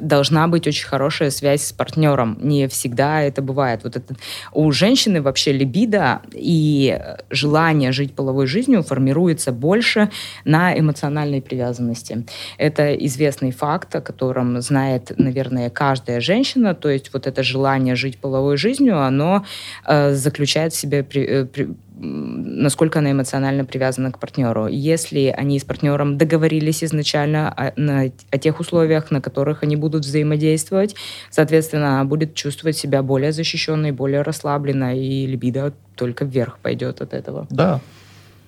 [0.00, 2.38] должна быть очень хорошая связь с партнером.
[2.40, 3.80] Не всегда это бывает.
[3.84, 4.14] Вот это,
[4.52, 6.98] у женщины вообще либидо и
[7.30, 10.10] желание жить половой жизнью формируется больше
[10.44, 12.26] на эмоциональной привязанности.
[12.58, 16.74] Это известный факт, о котором знает, наверное, каждая женщина.
[16.74, 19.44] То есть вот это желание жить половой жизнью, оно
[19.86, 24.66] э, заключает в себе при, э, при, насколько она эмоционально привязана к партнеру.
[24.66, 30.04] Если они с партнером договорились изначально о, на, о тех условиях, на которых они будут
[30.04, 30.96] взаимодействовать,
[31.30, 37.14] соответственно, она будет чувствовать себя более защищенной, более расслабленной, и либидо только вверх пойдет от
[37.14, 37.46] этого.
[37.50, 37.80] Да.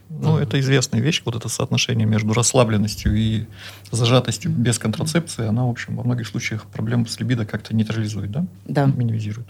[0.09, 3.47] Ну, это известная вещь, вот это соотношение между расслабленностью и
[3.90, 8.47] зажатостью без контрацепции, она, в общем, во многих случаях проблему с либидо как-то нейтрализует, да?
[8.66, 8.86] Да.
[8.86, 9.49] Минимизирует.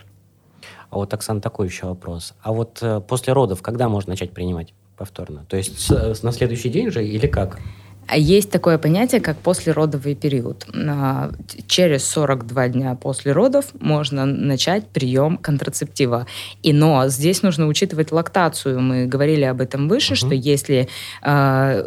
[0.97, 2.33] А вот, Оксана, такой еще вопрос.
[2.41, 5.45] А вот э, после родов когда можно начать принимать повторно?
[5.47, 7.59] То есть с, с, на следующий день же или как?
[8.07, 10.67] А есть такое понятие, как послеродовый период.
[10.75, 11.33] А,
[11.67, 16.27] через 42 дня после родов можно начать прием контрацептива.
[16.63, 18.81] И но здесь нужно учитывать лактацию.
[18.81, 20.17] Мы говорили об этом выше, угу.
[20.17, 20.89] что если
[21.23, 21.85] э,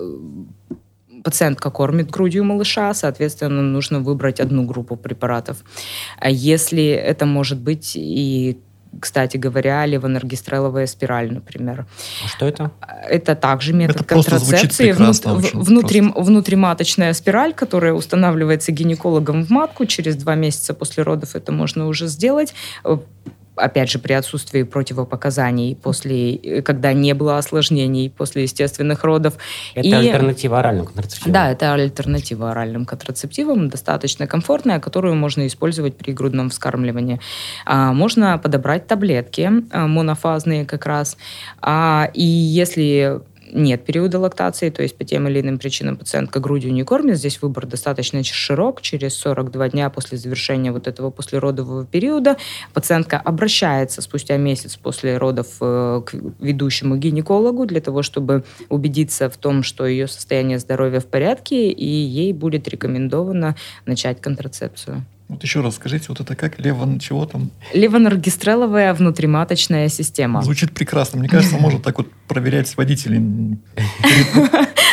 [1.24, 5.57] пациентка кормит грудью малыша, соответственно, нужно выбрать одну группу препаратов.
[6.20, 8.60] А если это может быть и
[8.99, 11.85] кстати говоря, левоноргистреловая спираль, например.
[12.25, 12.71] А что это?
[13.07, 14.91] Это также метод Это контрацепции.
[14.91, 15.03] очень
[15.53, 16.21] внутри, просто.
[16.21, 19.85] внутриматочная спираль, которая устанавливается гинекологом в матку.
[19.85, 22.53] Через два месяца после родов это можно уже сделать
[23.60, 29.36] опять же, при отсутствии противопоказаний, после, э, когда не было осложнений после естественных родов.
[29.76, 31.34] Это И- альтернатива оральным контрацептивам.
[31.34, 37.20] Да, это альтернатива оральным контрацептивам, достаточно комфортная, которую можно использовать при грудном вскармливании.
[37.66, 41.18] А, можно подобрать таблетки а, монофазные как раз.
[41.62, 43.20] А, и если
[43.52, 47.41] нет периода лактации, то есть по тем или иным причинам пациентка грудью не кормит, здесь
[47.41, 48.82] выбор достаточно широк.
[48.82, 52.38] Через 42 дня после завершения вот этого послеродового периода
[52.74, 59.38] пациентка обращается спустя месяц после родов э, к ведущему гинекологу для того, чтобы убедиться в
[59.38, 65.06] том, что ее состояние здоровья в порядке, и ей будет рекомендовано начать контрацепцию.
[65.30, 66.59] Вот еще раз скажите, вот это как?
[66.59, 67.51] Левон чего там?
[67.73, 70.41] Левоноргистреловая внутриматочная система.
[70.41, 71.19] Звучит прекрасно.
[71.19, 73.19] Мне кажется, может так вот проверять водителей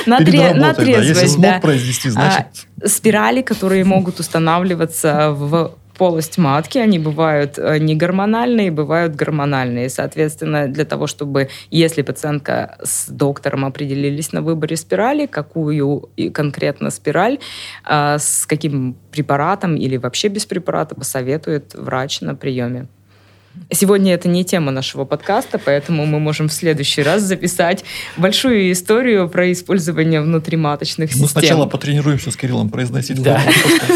[0.07, 0.82] На, тре- на да.
[0.82, 1.59] Если смог да.
[1.59, 2.47] произвести, значит...
[2.84, 9.88] спирали, которые могут устанавливаться в полость матки, они бывают э, не гормональные, бывают гормональные.
[9.88, 17.38] Соответственно, для того, чтобы, если пациентка с доктором определились на выборе спирали, какую конкретно спираль,
[17.84, 22.88] а, с каким препаратом или вообще без препарата посоветует врач на приеме.
[23.73, 27.85] Сегодня это не тема нашего подкаста, поэтому мы можем в следующий раз записать
[28.17, 31.29] большую историю про использование внутриматочных Мы систем.
[31.29, 33.41] сначала потренируемся с Кириллом произносить Да.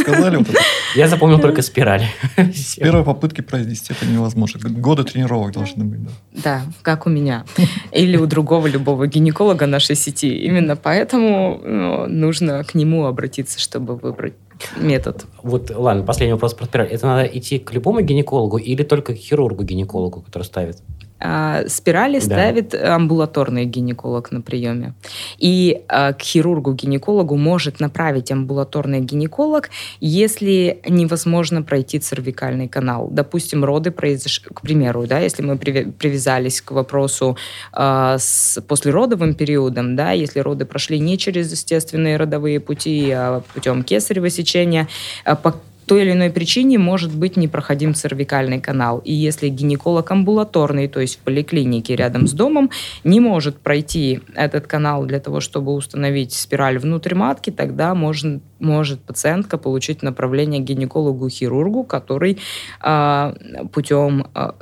[0.00, 0.36] сказали.
[0.36, 0.48] Вот.
[0.96, 2.04] Я запомнил только спираль.
[2.36, 4.60] С первой попытки произнести это невозможно.
[4.70, 6.02] Годы тренировок должны быть.
[6.04, 6.10] Да.
[6.32, 7.44] Да, как у меня.
[7.92, 10.36] Или у другого любого гинеколога нашей сети.
[10.36, 14.34] Именно поэтому ну, нужно к нему обратиться, чтобы выбрать
[14.76, 15.26] метод.
[15.42, 16.88] Вот, ладно, последний вопрос про спираль.
[16.88, 20.78] Это надо идти к любому гинекологу или только к хирургу-гинекологу, который ставит?
[21.20, 22.24] А, Спирали Да.
[22.24, 24.94] ставит амбулаторный гинеколог на приеме.
[25.38, 33.08] И а, к хирургу-гинекологу может направить амбулаторный гинеколог, если невозможно пройти цервикальный канал.
[33.10, 37.36] Допустим, роды произошли, к примеру, да, если мы привязались к вопросу
[37.72, 43.82] а, с послеродовым периодом, да, если роды прошли не через естественные родовые пути, а путем
[43.82, 44.88] кесарево сечения,
[45.24, 45.54] а, по
[45.90, 48.98] той или иной причине может быть непроходим цервикальный канал.
[48.98, 52.70] И если гинеколог амбулаторный, то есть в поликлинике рядом с домом,
[53.02, 59.00] не может пройти этот канал для того, чтобы установить спираль внутрь матки, тогда может, может
[59.00, 62.38] пациентка получить направление к гинекологу-хирургу, который
[62.80, 63.34] а,
[63.72, 64.54] путем а,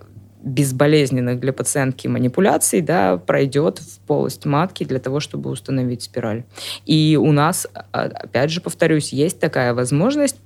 [0.43, 6.45] безболезненных для пациентки манипуляций да, пройдет в полость матки для того, чтобы установить спираль.
[6.87, 10.39] И у нас, а, опять же, повторюсь, есть такая возможность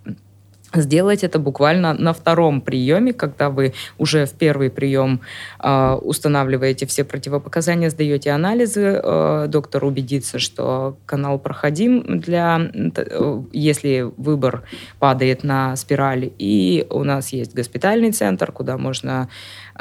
[0.75, 5.21] сделать это буквально на втором приеме, когда вы уже в первый прием
[5.61, 14.13] э, устанавливаете все противопоказания, сдаете анализы, э, доктор убедится, что канал проходим для, э, если
[14.17, 14.63] выбор
[14.99, 19.29] падает на спираль, и у нас есть госпитальный центр, куда можно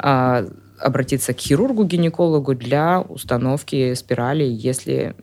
[0.02, 0.48] э,
[0.82, 5.14] обратиться к хирургу-гинекологу для установки спирали, если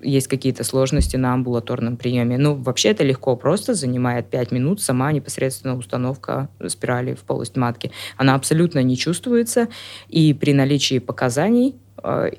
[0.00, 2.38] есть какие-то сложности на амбулаторном приеме.
[2.38, 7.90] Ну, вообще это легко, просто занимает 5 минут сама непосредственно установка спирали в полость матки.
[8.16, 9.68] Она абсолютно не чувствуется,
[10.08, 12.30] и при наличии показаний э,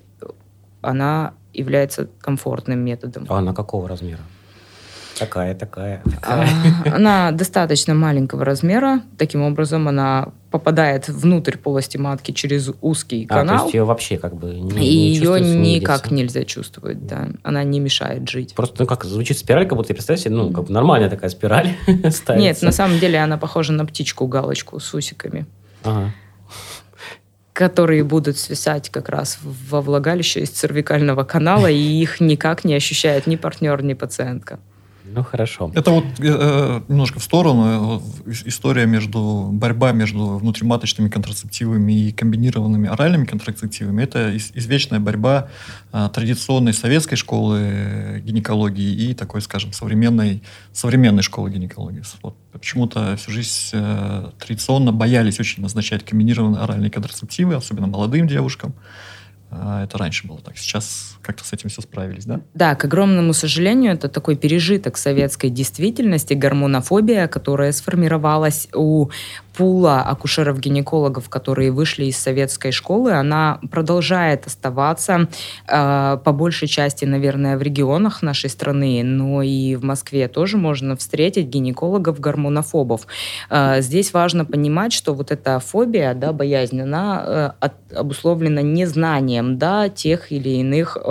[0.81, 3.25] она является комфортным методом.
[3.29, 4.21] А она какого размера?
[5.21, 6.49] Такая, такая, А, такая.
[6.95, 9.01] Она достаточно маленького размера.
[9.17, 13.63] Таким образом, она попадает внутрь полости матки через узкий А, то канал.
[13.65, 16.13] есть ее вообще как бы не, и не ее чувствуется, не никак видится.
[16.15, 17.29] нельзя чувствовать, да.
[17.43, 18.55] Она не мешает жить.
[18.55, 21.69] Просто, ну, как звучит спираль, как будто, представьте себе, ну, как бы нормальная такая спираль
[21.87, 22.35] ставится.
[22.35, 25.45] Нет, на самом деле она похожа на птичку-галочку с усиками,
[25.83, 26.11] Ага.
[27.53, 33.27] которые будут свисать как раз во влагалище из цервикального канала, и их никак не ощущает
[33.27, 34.59] ни партнер, ни пациентка.
[35.13, 35.71] Ну, хорошо.
[35.75, 41.91] Это вот э, э, немножко в сторону э, ис- история между борьба между внутриматочными контрацептивами
[41.91, 44.03] и комбинированными оральными контрацептивами.
[44.03, 45.49] Это извечная борьба
[45.91, 52.03] э, традиционной советской школы э, гинекологии и такой, скажем, современной современной школы гинекологии.
[52.21, 58.73] Вот почему-то всю жизнь э, традиционно боялись очень назначать комбинированные оральные контрацептивы, особенно молодым девушкам.
[59.51, 60.57] А Это раньше было так.
[60.57, 62.41] Сейчас как-то с этим все справились, да?
[62.53, 69.09] Да, к огромному сожалению, это такой пережиток советской действительности, гормонофобия, которая сформировалась у
[69.55, 75.27] пула акушеров-гинекологов, которые вышли из советской школы, она продолжает оставаться
[75.67, 80.95] э, по большей части, наверное, в регионах нашей страны, но и в Москве тоже можно
[80.95, 83.01] встретить гинекологов-гормонофобов.
[83.49, 89.57] Э, здесь важно понимать, что вот эта фобия, да, боязнь, она э, от, обусловлена незнанием
[89.57, 91.01] да, тех или иных э,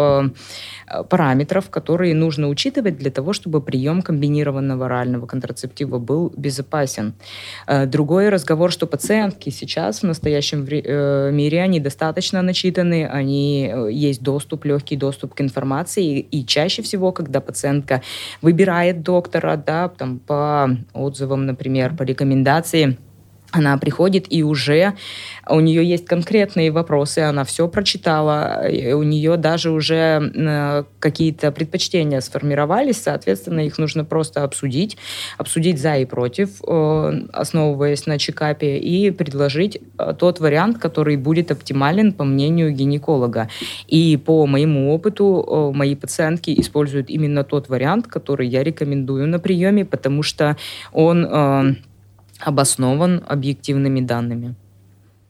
[1.09, 7.15] параметров, которые нужно учитывать для того, чтобы прием комбинированного орального контрацептива был безопасен.
[7.67, 13.93] Э, другой разговор, что пациентки сейчас в настоящем э, мире, они достаточно начитаны, они э,
[13.93, 18.03] есть доступ, легкий доступ к информации, и чаще всего, когда пациентка
[18.43, 22.97] выбирает доктора, да, там, по отзывам, например, по рекомендации,
[23.53, 24.95] она приходит и уже
[25.49, 32.21] у нее есть конкретные вопросы, она все прочитала, у нее даже уже э, какие-то предпочтения
[32.21, 34.97] сформировались, соответственно, их нужно просто обсудить,
[35.39, 41.51] обсудить за и против, э, основываясь на чекапе, и предложить э, тот вариант, который будет
[41.51, 43.49] оптимален по мнению гинеколога.
[43.89, 49.85] И по моему опыту мои пациентки используют именно тот вариант, который я рекомендую на приеме,
[49.85, 50.57] потому что
[50.93, 51.77] он
[52.41, 54.55] обоснован объективными данными.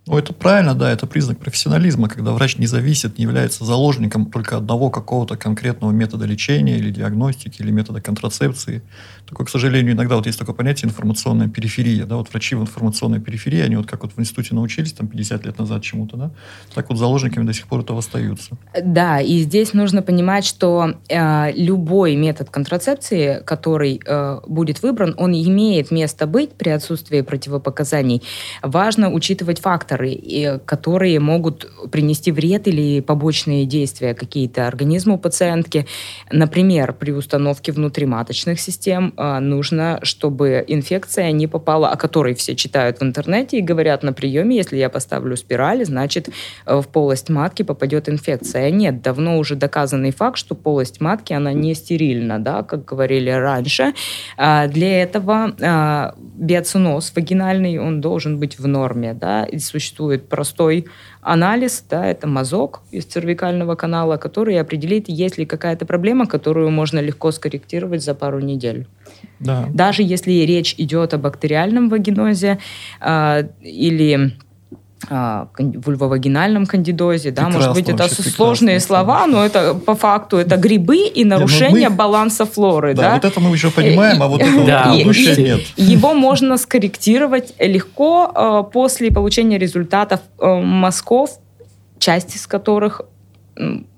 [0.07, 4.57] Ну, это правильно, да, это признак профессионализма, когда врач не зависит, не является заложником только
[4.57, 8.83] одного какого-то конкретного метода лечения или диагностики, или метода контрацепции.
[9.31, 12.05] Такое, к сожалению, иногда вот есть такое понятие информационная периферия.
[12.05, 15.47] Да, вот врачи в информационной периферии, они вот как вот в институте научились там 50
[15.47, 16.31] лет назад чему-то, да,
[16.74, 18.59] так вот заложниками до сих пор этого остаются.
[18.85, 25.33] Да, и здесь нужно понимать, что э, любой метод контрацепции, который э, будет выбран, он
[25.33, 28.22] имеет место быть при отсутствии противопоказаний.
[28.62, 35.87] Важно учитывать факторы, факторы, которые могут принести вред или побочные действия какие-то организму пациентки.
[36.31, 43.03] Например, при установке внутриматочных систем нужно, чтобы инфекция не попала, о которой все читают в
[43.03, 46.29] интернете и говорят на приеме, если я поставлю спираль, значит
[46.66, 48.71] в полость матки попадет инфекция.
[48.71, 53.95] Нет, давно уже доказанный факт, что полость матки, она не стерильна, да, как говорили раньше.
[54.37, 60.87] А, для этого а, биоциноз вагинальный, он должен быть в норме, да, и существует простой
[61.23, 66.99] анализ, да, это мазок из цервикального канала, который определит, есть ли какая-то проблема, которую можно
[66.99, 68.87] легко скорректировать за пару недель.
[69.39, 69.66] Да.
[69.73, 72.59] Даже если речь идет о бактериальном вагинозе
[73.01, 74.33] э, или
[75.09, 81.24] вульвовагинальном кандидозе, да, может быть, это сложные слова, но это по факту это грибы и
[81.24, 81.96] ну нарушение мы...
[81.96, 83.14] баланса флоры, да, да.
[83.14, 85.61] Вот это мы еще понимаем, а вот этого да, вообще нет.
[85.76, 91.30] Его можно скорректировать легко а, после получения результатов а, мазков,
[91.98, 93.03] часть из которых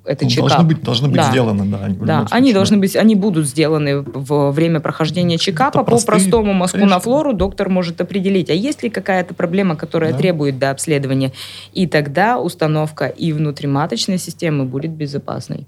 [0.05, 0.49] это ну, чекап.
[0.49, 1.31] Должны быть, должны быть да.
[1.31, 1.79] сделаны, да.
[1.85, 5.79] Они, да, они должны быть, они будут сделаны во время прохождения чекапа.
[5.79, 6.97] Это По простые, простому мазку конечно.
[6.97, 10.19] на флору доктор может определить, а есть ли какая-то проблема, которая да.
[10.19, 11.33] требует до обследования.
[11.73, 15.67] И тогда установка и внутриматочной системы будет безопасной.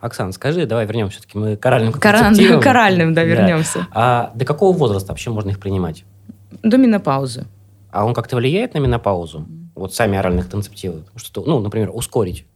[0.00, 3.78] Оксана, скажи, давай вернемся все-таки мы к оральным Коральным, коральным, да, вернемся.
[3.78, 3.86] Да.
[3.92, 6.04] А до какого возраста вообще можно их принимать?
[6.62, 7.46] До менопаузы.
[7.92, 9.46] А он как-то влияет на менопаузу?
[9.74, 11.04] Вот сами оральные контрацептивы?
[11.16, 12.46] Что, ну, например, ускорить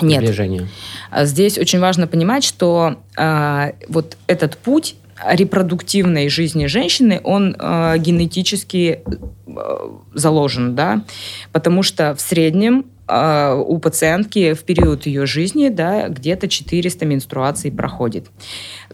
[0.00, 0.20] нет.
[0.20, 0.68] Приближение.
[1.10, 7.98] А здесь очень важно понимать, что э, вот этот путь репродуктивной жизни женщины, он э,
[7.98, 9.00] генетически
[9.46, 11.04] э, заложен, да,
[11.52, 17.70] потому что в среднем э, у пациентки в период ее жизни, да, где-то 400 менструаций
[17.70, 18.26] проходит.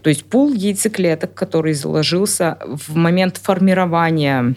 [0.01, 4.55] То есть пул яйцеклеток, который заложился в момент формирования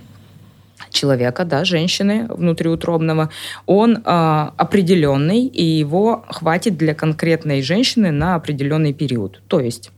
[0.95, 3.31] человека, да, женщины внутриутробного,
[3.67, 9.43] он э, определенный, и его хватит для конкретной женщины на определенный период.
[9.49, 9.91] То есть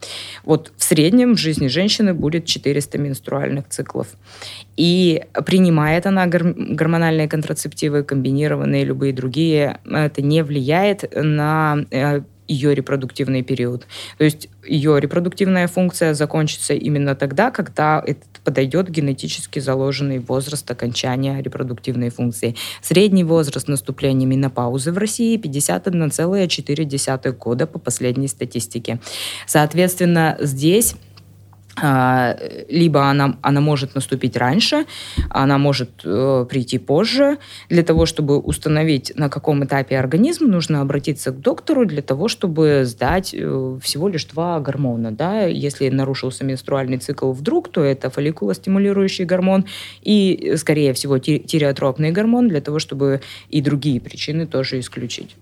[0.44, 4.09] вот в среднем в жизни женщины будет 400 менструальных циклов.
[4.76, 13.42] И принимает она гормональные контрацептивы, комбинированные, любые другие, это не влияет на э, ее репродуктивный
[13.42, 13.86] период.
[14.18, 21.42] То есть ее репродуктивная функция закончится именно тогда, когда этот подойдет генетически заложенный возраст окончания
[21.42, 22.55] репродуктивной функции.
[22.80, 29.01] Средний возраст наступления менопаузы в России 51,4 года по последней статистике.
[29.47, 30.94] Соответственно, здесь
[31.79, 34.87] либо она, она может наступить раньше,
[35.29, 37.39] она может э, прийти позже.
[37.68, 42.83] Для того, чтобы установить, на каком этапе организм, нужно обратиться к доктору для того, чтобы
[42.85, 45.11] сдать э, всего лишь два гормона.
[45.12, 45.43] Да?
[45.43, 49.66] Если нарушился менструальный цикл вдруг, то это фолликулостимулирующий гормон
[50.03, 53.20] и, скорее всего, тиреотропный гормон для того, чтобы
[53.51, 55.37] и другие причины тоже исключить.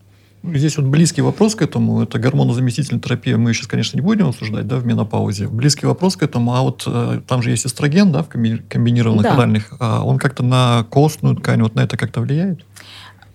[0.53, 2.03] Здесь вот близкий вопрос к этому.
[2.03, 3.39] Это гормонозаместительная терапия.
[3.39, 5.49] Мы сейчас, конечно, не будем обсуждать да, в менопаузе.
[5.49, 6.55] Близкий вопрос к этому.
[6.55, 9.35] А вот э, там же есть эстроген да, в комбинированных да.
[9.35, 9.73] оральных.
[9.81, 12.61] А он как-то на костную ткань, вот на это как-то влияет?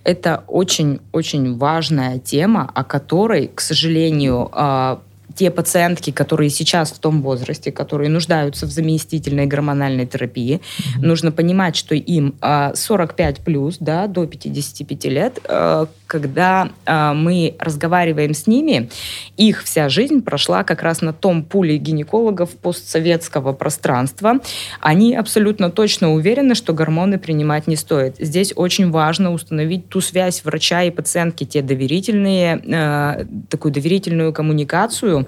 [0.04, 5.00] Это очень-очень важная тема, о которой, к сожалению, а,
[5.34, 11.06] те пациентки, которые сейчас в том возрасте, которые нуждаются в заместительной гормональной терапии, mm-hmm.
[11.06, 17.54] нужно понимать, что им 45 а, плюс, да, до 55 лет, а, когда а, мы
[17.60, 18.90] разговариваем с ними,
[19.36, 24.40] их вся жизнь прошла как раз на том пуле гинекологов постсоветского пространства.
[24.80, 28.16] Они абсолютно точно уверены, что гормоны принимать не стоит.
[28.18, 35.26] Здесь очень важно установить ту связь врача и пациентки, те доверительные, такую доверительную коммуникацию,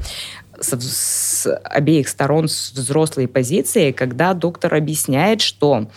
[0.62, 5.88] с, с обеих сторон с взрослой позиции, когда доктор объясняет, что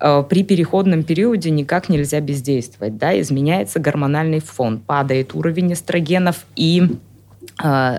[0.00, 6.82] э, при переходном периоде никак нельзя бездействовать, да, изменяется гормональный фон, падает уровень эстрогенов и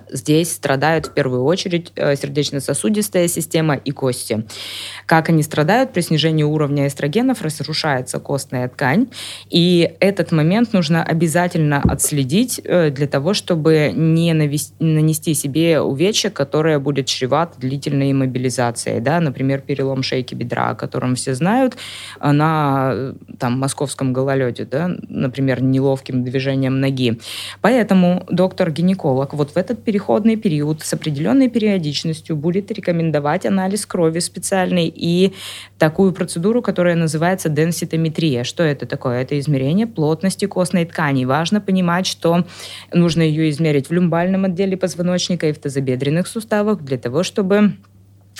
[0.09, 4.45] здесь страдают в первую очередь э, сердечно-сосудистая система и кости.
[5.05, 9.07] Как они страдают при снижении уровня эстрогенов, разрушается костная ткань.
[9.49, 16.79] И этот момент нужно обязательно отследить э, для того, чтобы не нанести себе увечье, которое
[16.79, 18.99] будет чревато длительной иммобилизацией.
[19.01, 19.19] Да?
[19.19, 21.75] Например, перелом шейки бедра, о котором все знают,
[22.21, 24.89] на там, московском гололеде, да?
[25.07, 27.19] например, неловким движением ноги.
[27.61, 34.91] Поэтому доктор-гинеколог вот в этот переходный период с определенной периодичностью будет рекомендовать анализ крови специальный
[34.93, 35.33] и
[35.77, 38.43] такую процедуру, которая называется денситометрия.
[38.43, 39.21] Что это такое?
[39.21, 41.23] Это измерение плотности костной ткани.
[41.23, 42.45] Важно понимать, что
[42.93, 47.73] нужно ее измерить в люмбальном отделе позвоночника и в тазобедренных суставах для того, чтобы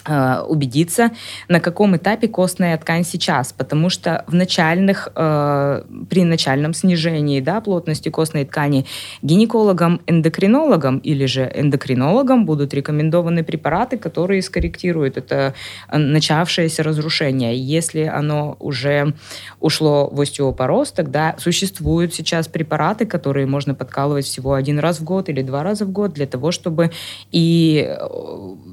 [0.06, 1.12] убедиться,
[1.48, 7.62] на каком этапе костная ткань сейчас, потому что в начальных, э, при начальном снижении да,
[7.62, 8.86] плотности костной ткани
[9.22, 15.54] гинекологам, эндокринологам или же эндокринологам будут рекомендованы препараты, которые скорректируют это
[15.90, 17.58] э, начавшееся разрушение.
[17.58, 19.14] Если оно уже
[19.60, 25.30] ушло в остеопороз, тогда существуют сейчас препараты, которые можно подкалывать всего один раз в год
[25.30, 26.92] или два раза в год для того, чтобы
[27.32, 28.08] и э,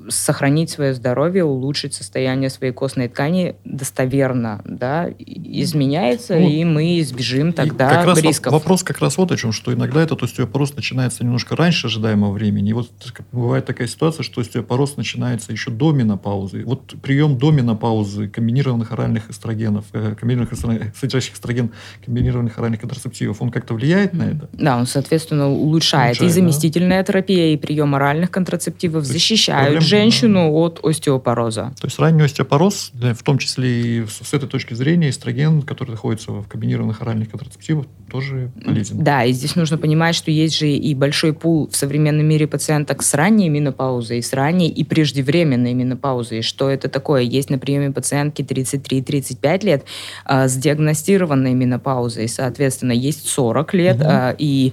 [0.08, 7.00] сохранить свое здоровье здоровья, улучшить состояние своей костной ткани достоверно, да, изменяется, ну, и мы
[7.00, 8.52] избежим тогда как раз рисков.
[8.52, 12.70] Вопрос как раз вот о чем, что иногда этот остеопороз начинается немножко раньше ожидаемого времени.
[12.70, 12.90] И вот
[13.32, 16.64] бывает такая ситуация, что остеопороз начинается еще до менопаузы.
[16.66, 21.70] Вот прием до менопаузы комбинированных оральных эстрогенов, э, комбинированных эстрогенов, содержащих эстроген,
[22.04, 24.50] комбинированных оральных контрацептивов, он как-то влияет на это?
[24.52, 26.18] Да, он, соответственно, улучшает.
[26.18, 27.04] улучшает и заместительная да?
[27.04, 30.48] терапия, и прием оральных контрацептивов защищают женщину да.
[30.48, 31.72] от остеопороза остеопороза.
[31.80, 36.32] То есть ранний остеопороз, в том числе и с этой точки зрения, эстроген, который находится
[36.32, 39.02] в комбинированных оральных контрацептивах, тоже полезен.
[39.02, 43.02] Да, и здесь нужно понимать, что есть же и большой пул в современном мире пациенток
[43.02, 46.42] с ранней менопаузой, с ранней и преждевременной менопаузой.
[46.42, 47.22] Что это такое?
[47.22, 49.84] Есть на приеме пациентки 33-35 лет
[50.24, 54.04] а, с диагностированной менопаузой, соответственно, есть 40 лет, угу.
[54.06, 54.72] а, и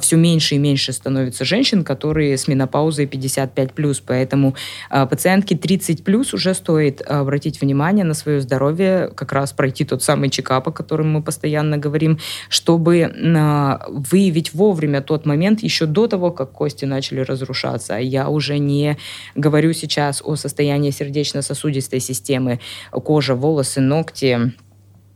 [0.00, 4.02] все меньше и меньше становится женщин, которые с менопаузой 55+.
[4.06, 4.54] Поэтому
[4.90, 10.30] а, пациентки 30+, уже стоит обратить внимание на свое здоровье, как раз пройти тот самый
[10.30, 16.30] чекап, о котором мы постоянно говорим, чтобы а, выявить вовремя тот момент еще до того,
[16.30, 17.94] как кости начали разрушаться.
[17.94, 18.96] Я уже не
[19.34, 22.60] говорю сейчас о состоянии сердечно-сосудистой системы,
[22.90, 24.52] кожа, волосы, ногти,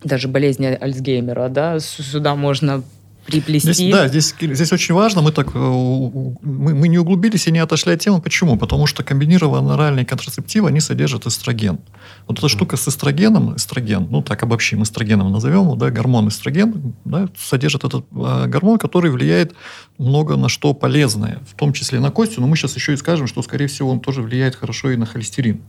[0.02, 2.82] даже болезни Альцгеймера, да, сюда можно
[3.26, 3.72] приплести.
[3.72, 7.58] Здесь, да, здесь, здесь очень важно, мы, так, э, мы, мы не углубились и не
[7.58, 8.20] отошли от темы.
[8.20, 8.56] Почему?
[8.56, 11.78] Потому что комбинированные оральные контрацептивы, они содержат эстроген.
[12.26, 16.94] Вот эта штука с эстрогеном, эстроген, ну так обобщим, эстрогеном назовем его, да, гормон эстроген,
[17.04, 19.54] да, содержит этот э, гормон, который влияет
[19.98, 23.26] много на что полезное, в том числе на кости, но мы сейчас еще и скажем,
[23.26, 25.60] что, скорее всего, он тоже влияет хорошо и на холестерин.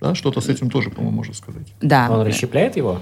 [0.00, 1.66] Да, что-то с этим тоже, по-моему, можно сказать.
[1.80, 2.08] Да.
[2.10, 3.00] Он расщепляет его?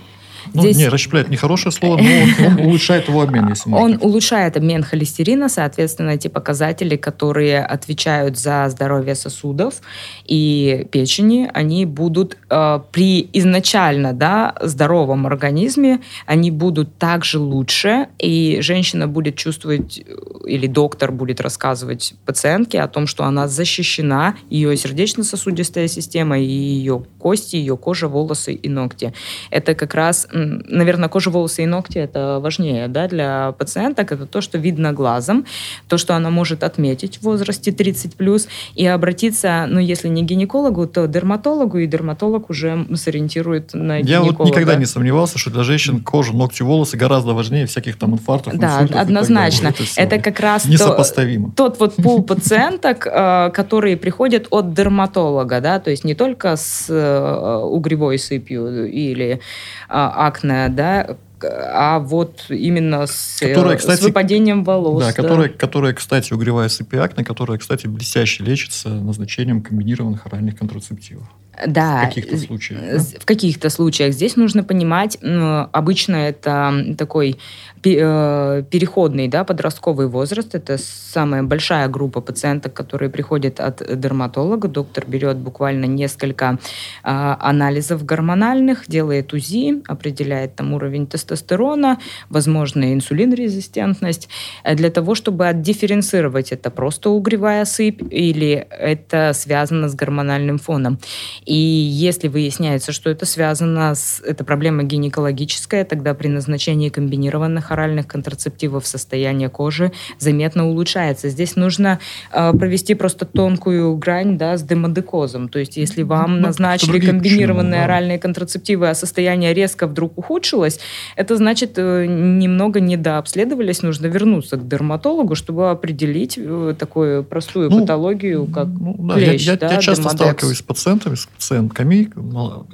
[0.55, 0.77] Ну, Здесь...
[0.77, 3.71] Не, расщепляет нехорошее слово, но он улучшает его обмен, если.
[3.71, 9.81] Он улучшает обмен холестерина, соответственно, эти показатели, которые отвечают за здоровье сосудов
[10.25, 18.59] и печени, они будут э, при изначально да, здоровом организме, они будут также лучше, и
[18.61, 20.03] женщина будет чувствовать,
[20.47, 27.05] или доктор будет рассказывать пациентке о том, что она защищена, ее сердечно-сосудистая система, и ее
[27.19, 29.13] кости, ее кожа, волосы и ногти.
[29.51, 34.13] Это как раз наверное, кожа, волосы и ногти это важнее да, для пациенток.
[34.13, 35.45] Это то, что видно глазом,
[35.89, 41.07] то, что она может отметить в возрасте 30+, и обратиться, ну, если не гинекологу, то
[41.07, 44.39] дерматологу, и дерматолог уже сориентирует на Я гинеколога.
[44.39, 48.57] вот никогда не сомневался, что для женщин кожа, ногти, волосы гораздо важнее всяких там инфарктов,
[48.59, 49.69] Да, однозначно.
[49.69, 51.53] Это всё как раз то- несопоставимо.
[51.57, 56.87] тот вот пул пациенток, э, которые приходят от дерматолога, да, то есть не только с
[56.89, 59.41] э, угревой сыпью или
[59.89, 65.05] а, акне, да, а вот именно с, э, Которая, с кстати, выпадением волос.
[65.05, 70.59] Да, которая, которая, кстати, угревая сыпь и акне, которая, кстати, блестяще лечится назначением комбинированных оральных
[70.59, 71.25] контрацептивов.
[71.67, 72.99] Да, В каких-то случаях, да?
[72.99, 74.13] с- В каких-то случаях.
[74.13, 80.55] Здесь нужно понимать, обычно это такой э, переходный, да, подростковый возраст.
[80.55, 84.69] Это самая большая группа пациенток, которые приходят от дерматолога.
[84.69, 86.59] Доктор берет буквально несколько
[87.03, 91.99] а, анализов гормональных, делает УЗИ, определяет там уровень тестостерона,
[92.29, 94.29] возможно, инсулинрезистентность,
[94.65, 100.99] э, для того, чтобы отдифференцировать, это просто угревая сыпь или это связано с гормональным фоном.
[101.45, 104.21] И если выясняется, что это связано с...
[104.21, 111.29] Это проблема гинекологическая, тогда при назначении комбинированных оральных контрацептивов состояние кожи заметно улучшается.
[111.29, 111.99] Здесь нужно
[112.33, 115.49] э, провести просто тонкую грань да, с демодекозом.
[115.49, 117.85] То есть если вам Ну, назначили комбинированные да.
[117.85, 120.79] оральные контрацептивы, а состояние резко вдруг ухудшилось,
[121.17, 127.81] это значит, э, немного недообследовались, нужно вернуться к дерматологу, чтобы определить э, такую простую Ну,
[127.81, 130.21] патологию, как Ну, клещ, я, я- да, я часто демодекс.
[130.23, 132.11] сталкиваюсь с пациентами, с пациентками,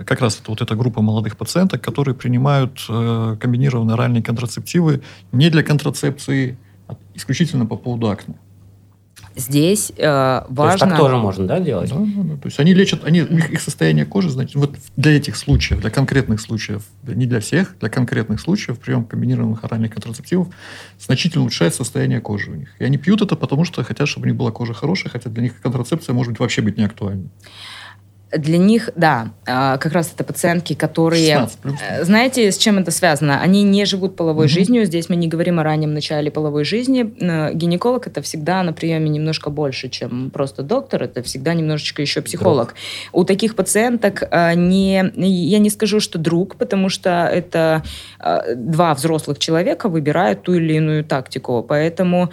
[0.04, 4.81] как раз это вот эта группа молодых пациенток, которые принимают э, комбинированные оральные контрацептивы
[5.32, 6.56] не для контрацепции,
[6.88, 8.34] а исключительно по поводу акне.
[9.34, 10.88] Здесь э, То есть важно...
[10.88, 11.90] так тоже можно, да, делать?
[11.90, 12.36] Да, да, да.
[12.36, 15.80] То есть они лечат, они, у них их состояние кожи, значит, вот для этих случаев,
[15.80, 20.48] для конкретных случаев, не для всех, для конкретных случаев прием комбинированных оральных контрацептивов
[20.98, 22.74] значительно улучшает состояние кожи у них.
[22.78, 25.44] И они пьют это, потому что хотят, чтобы у них была кожа хорошая, хотя для
[25.44, 27.28] них контрацепция может быть вообще быть не актуальна.
[28.36, 31.26] Для них, да, а, как раз это пациентки, которые...
[31.34, 31.74] 16 плюс.
[31.86, 33.40] Э, Знаете, с чем это связано?
[33.40, 34.52] Они не живут половой Мгм.
[34.52, 34.84] жизнью.
[34.86, 37.12] Здесь мы не говорим о раннем начале половой жизни.
[37.20, 41.02] Э, Гинеколог это всегда на приеме немножко больше, чем просто доктор.
[41.02, 42.74] Это всегда немножечко еще психолог.
[43.12, 47.82] У таких пациенток э, не, я не скажу, что друг, потому что это
[48.54, 51.64] два взрослых человека выбирают ту или иную тактику.
[51.68, 52.30] Поэтому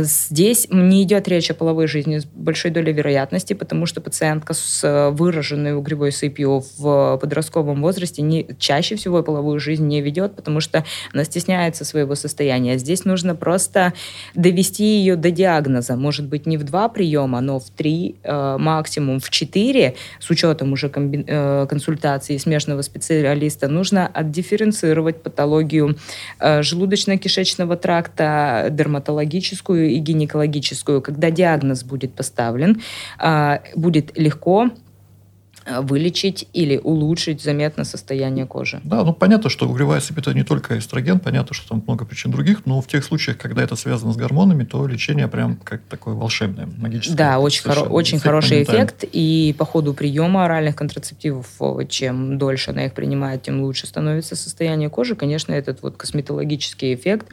[0.00, 5.10] здесь не идет речь о половой жизни с большой долей вероятности, потому что пациентка с
[5.20, 10.84] выраженной угревой сыпью в подростковом возрасте не, чаще всего половую жизнь не ведет, потому что
[11.12, 12.78] она стесняется своего состояния.
[12.78, 13.92] Здесь нужно просто
[14.34, 15.96] довести ее до диагноза.
[15.96, 20.72] Может быть, не в два приема, но в три, э, максимум в четыре, с учетом
[20.72, 25.96] уже комби- э, консультации смежного специалиста, нужно отдифференцировать патологию
[26.38, 31.02] э, желудочно-кишечного тракта, дерматологическую и гинекологическую.
[31.02, 32.80] Когда диагноз будет поставлен,
[33.18, 34.70] э, будет легко
[35.80, 38.80] вылечить или улучшить заметно состояние кожи.
[38.84, 42.30] Да, ну понятно, что угревая сыпь это не только эстроген, понятно, что там много причин
[42.30, 46.14] других, но в тех случаях, когда это связано с гормонами, то лечение прям как такое
[46.14, 47.16] волшебное, магическое.
[47.16, 49.04] Да, очень, хоро- очень Эффект хороший эффект.
[49.12, 54.36] И по ходу приема оральных контрацептивов, о, чем дольше она их принимает, тем лучше становится
[54.36, 55.14] состояние кожи.
[55.14, 57.26] Конечно, этот вот косметологический эффект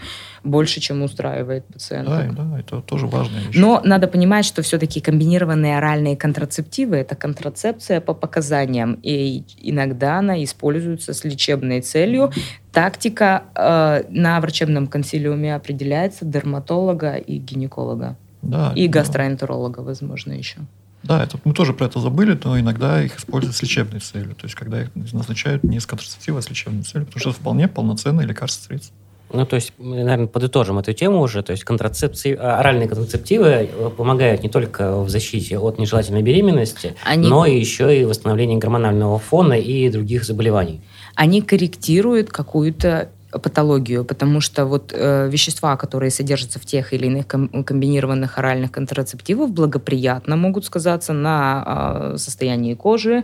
[0.43, 2.31] больше, чем устраивает пациента.
[2.35, 3.55] Да, да, это тоже вещь.
[3.55, 8.99] Но надо понимать, что все-таки комбинированные оральные контрацептивы– это контрацепция по показаниям.
[9.03, 12.31] И иногда она используется с лечебной целью.
[12.71, 18.17] Тактика э, на врачебном консилиуме определяется дерматолога и гинеколога.
[18.41, 18.99] да, И да.
[18.99, 20.59] гастроэнтеролога, возможно, еще.
[21.03, 24.35] Да, это, мы тоже про это забыли, но иногда их используют с лечебной целью.
[24.35, 27.39] То есть, когда их назначают не с контрацептива, а с лечебной целью, потому что это
[27.39, 28.93] вполне полноценное лекарство средств.
[29.31, 31.43] Ну, то есть, мы, наверное, подытожим эту тему уже.
[31.43, 36.95] То есть, контрацепции, а, оральные контрацептивы э, помогают не только в защите от нежелательной беременности,
[37.03, 40.81] Они- но и еще и восстановлении гормонального фона и других заболеваний.
[41.15, 43.09] Они корректируют какую-то
[43.39, 48.71] патологию, потому что вот э, вещества, которые содержатся в тех или иных ком- комбинированных оральных
[48.71, 53.23] контрацептивах, благоприятно могут сказаться на э, состоянии кожи,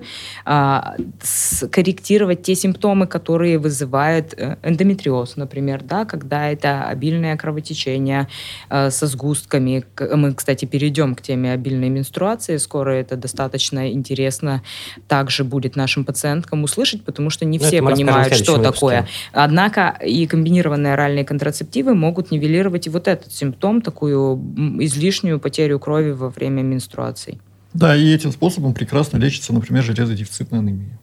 [1.22, 8.28] с- корректировать те симптомы, которые вызывают э, эндометриоз, например, да, когда это обильное кровотечение
[8.70, 9.86] э, со сгустками.
[10.14, 12.58] Мы, кстати, перейдем к теме обильной менструации.
[12.58, 14.62] Скоро это достаточно интересно
[15.08, 18.72] также будет нашим пациенткам услышать, потому что не Ну, все понимают, что выпуске.
[18.74, 19.08] такое.
[19.32, 24.36] Однако и комбинированные оральные контрацептивы могут нивелировать и вот этот симптом, такую
[24.80, 27.40] излишнюю потерю крови во время менструаций.
[27.74, 31.00] Да, и этим способом прекрасно лечится, например, железодефицитная анемия.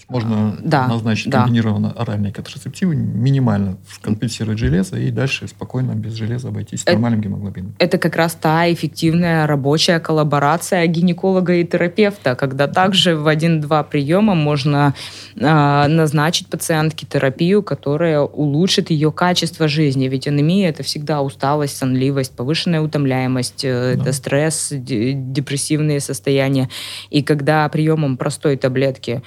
[0.00, 1.42] Есть можно Да, назначить да.
[1.42, 7.74] комбинированно оральные контрацептивы, минимально скомпенсировать железо и дальше спокойно без железа обойтись Это- нормальным гемоглобином.
[7.78, 14.34] Это как раз та эффективная рабочая коллаборация гинеколога и терапевта, когда также в один-два приема
[14.34, 14.94] можно
[15.40, 20.08] а, назначить пациентке терапию, которая улучшит ее качество жизни.
[20.08, 24.02] Ведь анемия это всегда усталость, сонливость, повышенная утомляемость, э, Да.
[24.02, 26.68] это стресс, де- депрессивные состояния.
[27.10, 29.22] И когда приемом простой таблетки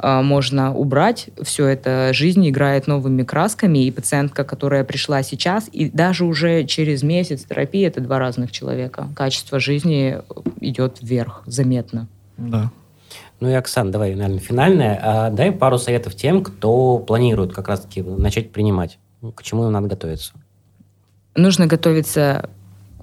[0.00, 6.24] можно убрать все это, жизнь играет новыми красками, и пациентка, которая пришла сейчас, и даже
[6.24, 9.08] уже через месяц терапии, это два разных человека.
[9.14, 10.18] Качество жизни
[10.60, 12.08] идет вверх заметно.
[12.36, 12.70] Да.
[13.40, 15.00] Ну и, Оксан, давай, наверное, финальное.
[15.02, 18.98] А, дай пару советов тем, кто планирует как раз-таки начать принимать.
[19.34, 20.32] К чему надо готовиться?
[21.34, 22.48] Нужно готовиться,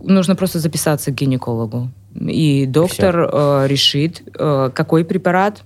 [0.01, 1.89] нужно просто записаться к гинекологу.
[2.15, 5.63] И доктор э, решит, э, какой препарат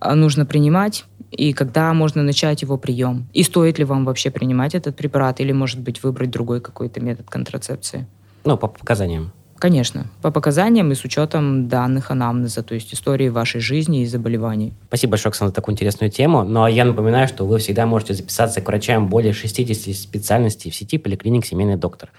[0.00, 3.28] нужно принимать и когда можно начать его прием.
[3.32, 7.26] И стоит ли вам вообще принимать этот препарат, или, может быть, выбрать другой какой-то метод
[7.28, 8.06] контрацепции.
[8.44, 9.32] Ну, по показаниям.
[9.60, 14.72] Конечно, по показаниям и с учетом данных анамнеза, то есть истории вашей жизни и заболеваний.
[14.88, 16.44] Спасибо большое, Оксана, за такую интересную тему.
[16.44, 20.74] Ну, а я напоминаю, что вы всегда можете записаться к врачам более 60 специальностей в
[20.74, 22.10] сети поликлиник «Семейный доктор».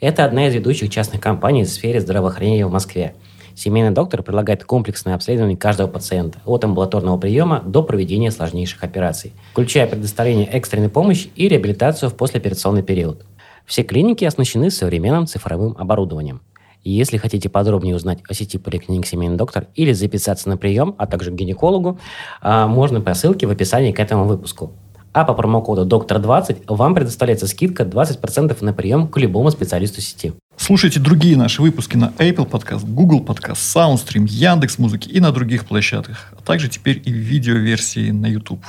[0.00, 3.14] Это одна из ведущих частных компаний в сфере здравоохранения в Москве.
[3.60, 9.86] Семейный доктор предлагает комплексное обследование каждого пациента, от амбулаторного приема до проведения сложнейших операций, включая
[9.86, 13.26] предоставление экстренной помощи и реабилитацию в послеоперационный период.
[13.66, 16.40] Все клиники оснащены современным цифровым оборудованием.
[16.84, 21.30] Если хотите подробнее узнать о сети поликлиник «Семейный доктор» или записаться на прием, а также
[21.30, 21.98] к гинекологу,
[22.40, 24.72] а, можно по ссылке в описании к этому выпуску.
[25.12, 30.32] А по промокоду «Доктор20» вам предоставляется скидка 20% на прием к любому специалисту сети.
[30.60, 35.64] Слушайте другие наши выпуски на Apple Podcast, Google Podcast, SoundStream, Яндекс Музыки и на других
[35.64, 38.62] площадках, а также теперь и в видеоверсии на YouTube.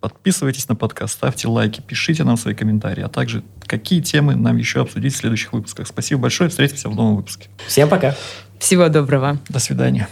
[0.00, 4.82] Подписывайтесь на подкаст, ставьте лайки, пишите нам свои комментарии, а также какие темы нам еще
[4.82, 5.86] обсудить в следующих выпусках.
[5.86, 7.48] Спасибо большое, встретимся в новом выпуске.
[7.66, 8.14] Всем пока!
[8.58, 9.38] Всего доброго!
[9.48, 10.08] До свидания.